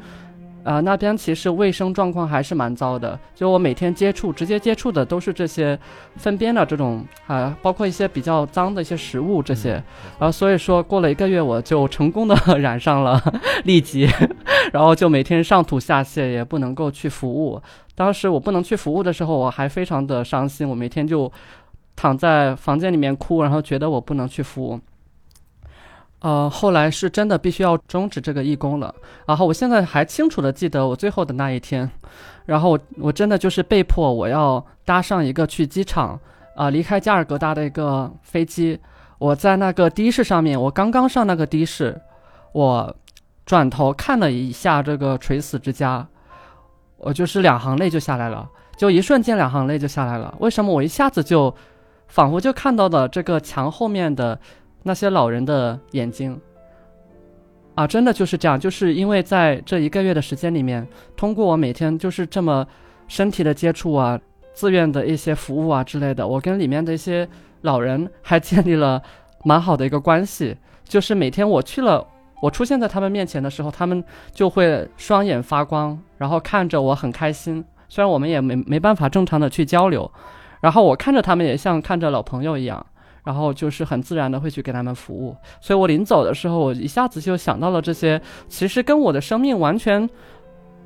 [0.66, 3.16] 啊，那边其实卫生状况还是蛮糟的。
[3.36, 5.78] 就我每天接触、直接接触的都是这些
[6.16, 9.74] 粪便的这种啊，包括一些比较脏的一些食物这些。
[10.18, 13.22] 然后所以说，过了一个月，我就成功的 染上了
[13.64, 14.10] 痢疾，
[14.72, 17.62] 然后就每天上吐下泻，也不能够去服务。
[17.94, 21.30] 当时我不能去服务的时候，我还非常的伤心，我每天就
[21.94, 24.80] 躺在房间里面哭，然后觉得我不能去服务。
[26.20, 28.94] 呃，后来是真的必须要终止这个义工了。
[29.26, 31.88] 然后我现在还清楚的记得我最后的那一天，
[32.46, 36.18] 然后我我真的就是被迫我要搭上一个去机场
[36.54, 38.78] 啊、离开加尔各答的一个飞机。
[39.18, 42.00] 我在那个的士上面，我刚刚上那个的士，
[42.52, 42.96] 我
[43.44, 46.06] 转头看了一下这个垂死之家，
[46.96, 50.34] 我就是两行泪就下来了，就一瞬间两行泪就下来了。
[50.40, 51.54] 为什么我一下子就
[52.08, 54.38] 仿佛就看到了这个墙后面的
[54.86, 56.40] 那些老人的眼睛？
[57.74, 62.64] 啊，真的就是这样，就是因为在这一个月的时间里面，通过我每天就是这么
[63.08, 64.18] 身体的接触啊，
[64.54, 67.28] 自愿的一些服务啊之类的，我跟里面的一些
[67.62, 69.02] 老人还建立了
[69.42, 70.56] 蛮好的一个关系。
[70.84, 72.06] 就是每天我去了，
[72.40, 77.64] 我出现在他们面前的时候，他们就会双眼发光，然后看着我很开心。
[77.88, 80.08] 虽然我们也没没办法正常的去交流，
[80.60, 82.86] 然后我看着他们也像看着老朋友一样，
[83.26, 85.36] 然后就是很自然的会去给他们服务。
[85.60, 90.08] 所以我临走的时候，我一下子就想到了这些，其实跟我的生命完全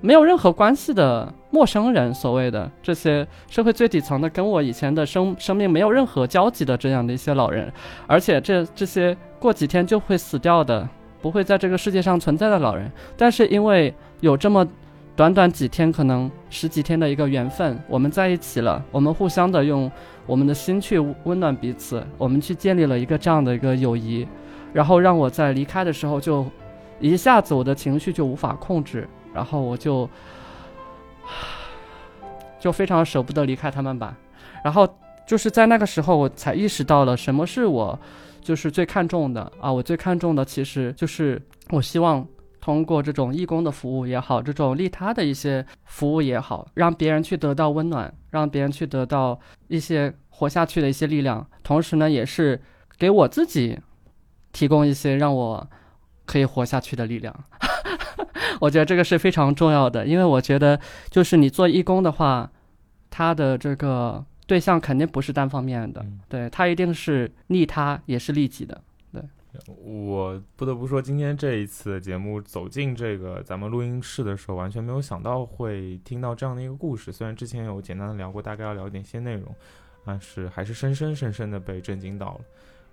[0.00, 7.70] 没有任何关系的陌生人，所谓的这些社会最底层的，跟我以前的生生命没有任何交集的这样的一些老人，
[8.06, 10.88] 而且这这些过几天就会死掉的，
[11.20, 14.66] 不会在这个世界上存在的老人，但是因为有这么
[15.14, 19.90] 短短几天，可能十几天的一个缘分，我们在一起了，我们互相的用
[20.30, 24.24] 我们的心去温暖彼此，我们去建立了一个这样的一个友谊，
[24.72, 26.46] 然后让我在离开的时候就
[27.00, 30.08] 一下子我的情绪就无法控制，然后我就
[32.60, 34.16] 就非常舍不得离开他们吧，
[34.62, 34.88] 然后
[35.26, 37.98] 就是在那个时候我才意识到了什么是我
[38.40, 42.24] 就是最看重的啊，我最看重的其实就是我希望。
[42.62, 52.58] 通过这种义工的服务也好，这种利他的一些服务也好，让别人去得到温暖，让别人去得到一些活下去的一些力量，同时呢，也是
[52.96, 53.78] 给我自己
[54.52, 55.70] 提供一些让我
[56.24, 57.44] 可以活下去的力量。
[58.58, 60.80] 我觉得这个是非常重要的，因为我觉得
[61.10, 62.50] 就是你做义工的话，
[63.10, 68.80] 他的这个对象肯定不是单方面的，嗯对他一定是利他也是利己的。
[69.12, 69.22] 对
[69.66, 77.12] 我不得不说，今天这一次节目走进这个咱们录音室的时候，完全没有想到会听到这样的一个故事。
[77.12, 79.52] 虽然之前有简单的聊过，大概要聊点些内容，
[80.04, 82.40] 但是还是深深深深的被震惊到了。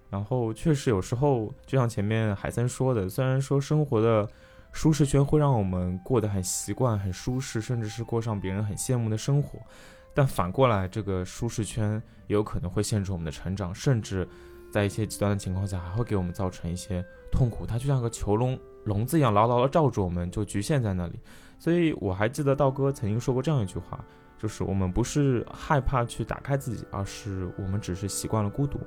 [0.09, 4.29] 然后确实有时候，就像前面海森说的，虽然说生活的
[4.71, 9.59] 舒适圈会让我们过得很习惯、很舒适，甚至是过上别人很羡慕的生活，
[10.13, 14.27] 但反过来，这个舒适圈也有可能会限制我们的成长，甚至。
[14.69, 17.65] 在一些极端的情况下，还会给我们造成一些痛苦。
[17.65, 21.17] 它就像个囚笼笼子一样，牢牢的罩住我们，就局限在那里。
[21.57, 24.03] 所以我还记得道哥曾经说过这样一句话，
[24.37, 28.79] 就是我们不是害怕去打开自己，而是我们只是习惯了孤独。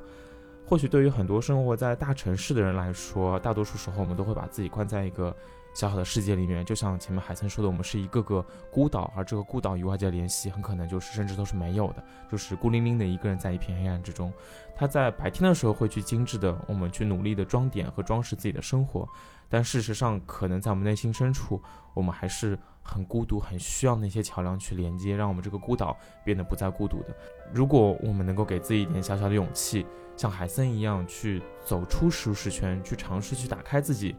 [0.67, 5.35] 或许对于很多生活在大城市的人来说，大多数时候我们都会把自己关在一个
[5.75, 14.33] 小小的世界里面，就像前面海森说的，我们是一个个孤岛，而这个孤岛与外界联系很可能就是甚至都是没有的，就是孤零零的一个人在一片黑暗之中。
[14.77, 19.09] 他在白天的时候会去精致的，我们去努力的装点和装饰自己的生活，
[19.51, 21.61] 但事实上，可能在我们内心深处，
[21.93, 27.09] 我们还是很孤独，很需要那些桥梁去连接，让我们这个孤岛变得不再孤独的。
[27.53, 29.85] 如果我们能够给自己一点小小的勇气，
[30.17, 34.15] 像海森一样去走出舒适圈，去尝试去打开自己，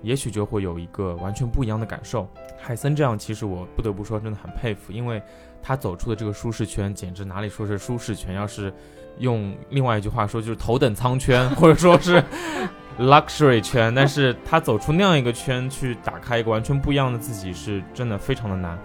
[0.00, 2.26] 也许就会有一个完全不一样的感受。
[2.58, 5.22] 海森这样，其实我不得不说真的很佩服，因为
[5.62, 8.72] 他走出的这个舒适圈，简直哪里说是舒适圈，要是
[9.18, 12.22] 用另外一句话说，就是头等舱圈，或者说是
[12.98, 13.94] luxury 圈。
[13.94, 18.78] 但是他走出那样一个圈，去打开一个完全不一样的自己，是真的非常的难。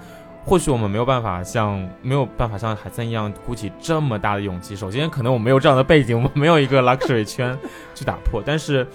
[0.46, 4.76] 或许我们没有办法像没有办法像海森一样鼓起这么大的勇气。
[4.76, 7.56] 首先，可能我没有这样的背景，我们没有一个 luxury 圈
[7.94, 8.88] 去打破，但是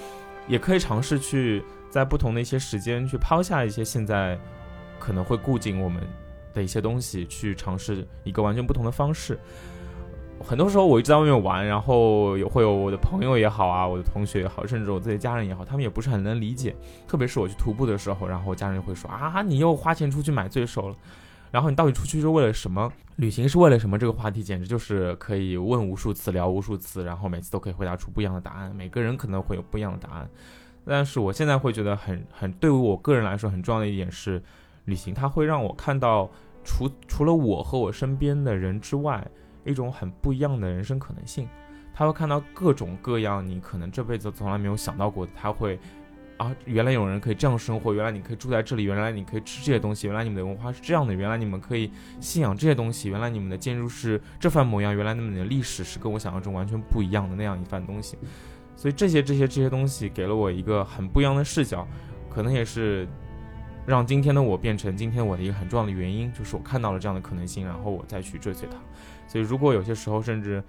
[0.48, 4.36] 也可以尝试去在不同的一些时间去抛下一些现在
[4.98, 6.02] 可能会顾紧我们
[6.52, 9.38] 的一些东西，去尝试一个完全不同的方式。
[10.40, 16.76] 很多时候我一直在外面玩，然后有会有我的朋友也好啊，我的同学也好，甚至我自己家人也好，他们也不是很能理解。
[17.08, 20.96] 特别是我去徒步的时候，然后家人会说啊，你又花钱出去买罪受了。
[21.50, 22.92] 然后你到底出去是为了什么？
[23.16, 23.96] 旅行是为了什么？
[23.96, 28.74] 这个话题简直就是可以问无数次，聊无数次，然后每次都可以回答出不一样的答案。
[28.74, 30.28] 每个人可能会有不一样的答案，
[30.84, 34.42] 但是我现在会觉得很很对于我个人来说很重要的一点是，
[34.86, 36.28] 旅行它会让我看到
[36.64, 39.24] 除除了我和我身边的人之外，
[39.64, 41.48] 一种很不一样的人生可能性。
[41.92, 45.78] 他会看到各种各样你可能这辈子从来没有想到过的，他会
[46.38, 58.18] 啊，原来有人可以这样生活，原来你可以住在这里，原来你可以吃这些东西，原来你们的文化是这样的，原来你们可以信仰这些东西，原来你们的建筑是这番模样，原来你们的历史是跟我想象中完全不一样的那样一番东西。
[58.74, 61.86] 所以这些这些这些东西给了我一个很不一样的视角，
[62.28, 63.06] 可能也是
[63.86, 68.76] 让今天的我变成今天我的一个很重要的原因，就是我看到了这样的可能性，然后我再去追随它。
[69.34, 70.62] 所以如果有些时候甚至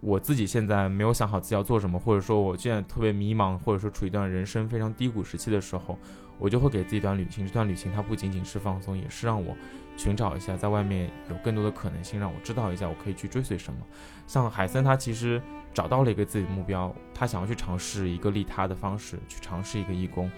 [0.00, 5.98] 我自己现在没有想好自己要做什么，或者说我现在特别迷茫，或者说处于一段人生非常低谷时期的时候，
[6.38, 7.44] 我就会给自己一段旅行。
[7.44, 9.56] 这段旅行它不仅仅是放松，也是让我
[9.96, 13.80] 寻找一下在外面有更多的可能性，让我知道一下我可以去追随什么。
[14.28, 15.42] 像海森，他其实
[15.74, 20.30] 找到了一个自己的目标，他想要去尝试一个利他的方式，去尝试一个义工。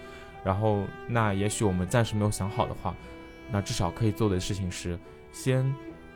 [0.43, 2.95] 然后，那也许我们暂时没有想好的话，
[3.51, 4.97] 那至少可以做的事情是
[5.31, 5.71] 先。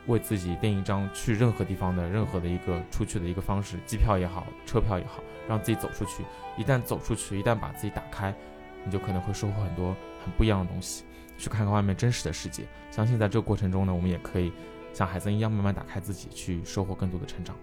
[0.10, 6.26] 为自己订一张去任何地方的任何的一个出去的一个方式，机票也好，车票也好，让自己走出去。
[6.58, 8.36] 一旦走出去，一旦把自己打开，
[8.84, 11.06] 你就可能会收获很多很不一样的东西，
[11.38, 12.64] 去看看外面真实的世界。
[12.92, 14.52] 相信在这个过程中呢，我们也可以
[14.94, 17.56] 像孩子一样慢慢打开自己，去收获更多的成长。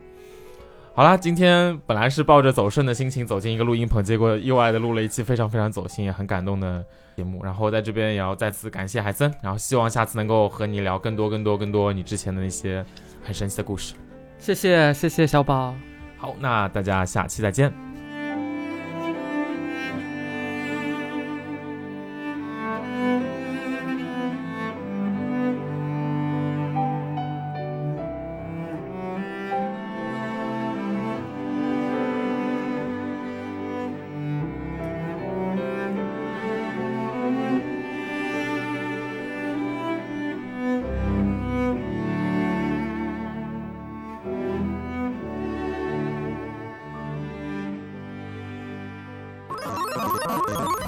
[0.97, 6.82] 好啦，今天本来是抱着走顺的心情走进一个录音棚，结果意外的录了一期非常非常走心也很感动的
[7.14, 7.44] 节目。
[7.44, 12.82] 然后在这边也要再次感谢海森，然后希望下次能够和你聊更多更多更多你之前的那些
[13.22, 13.92] 很神奇的故事。
[14.38, 15.74] 谢谢谢谢小宝。
[16.16, 17.95] 好，那大家下期再见。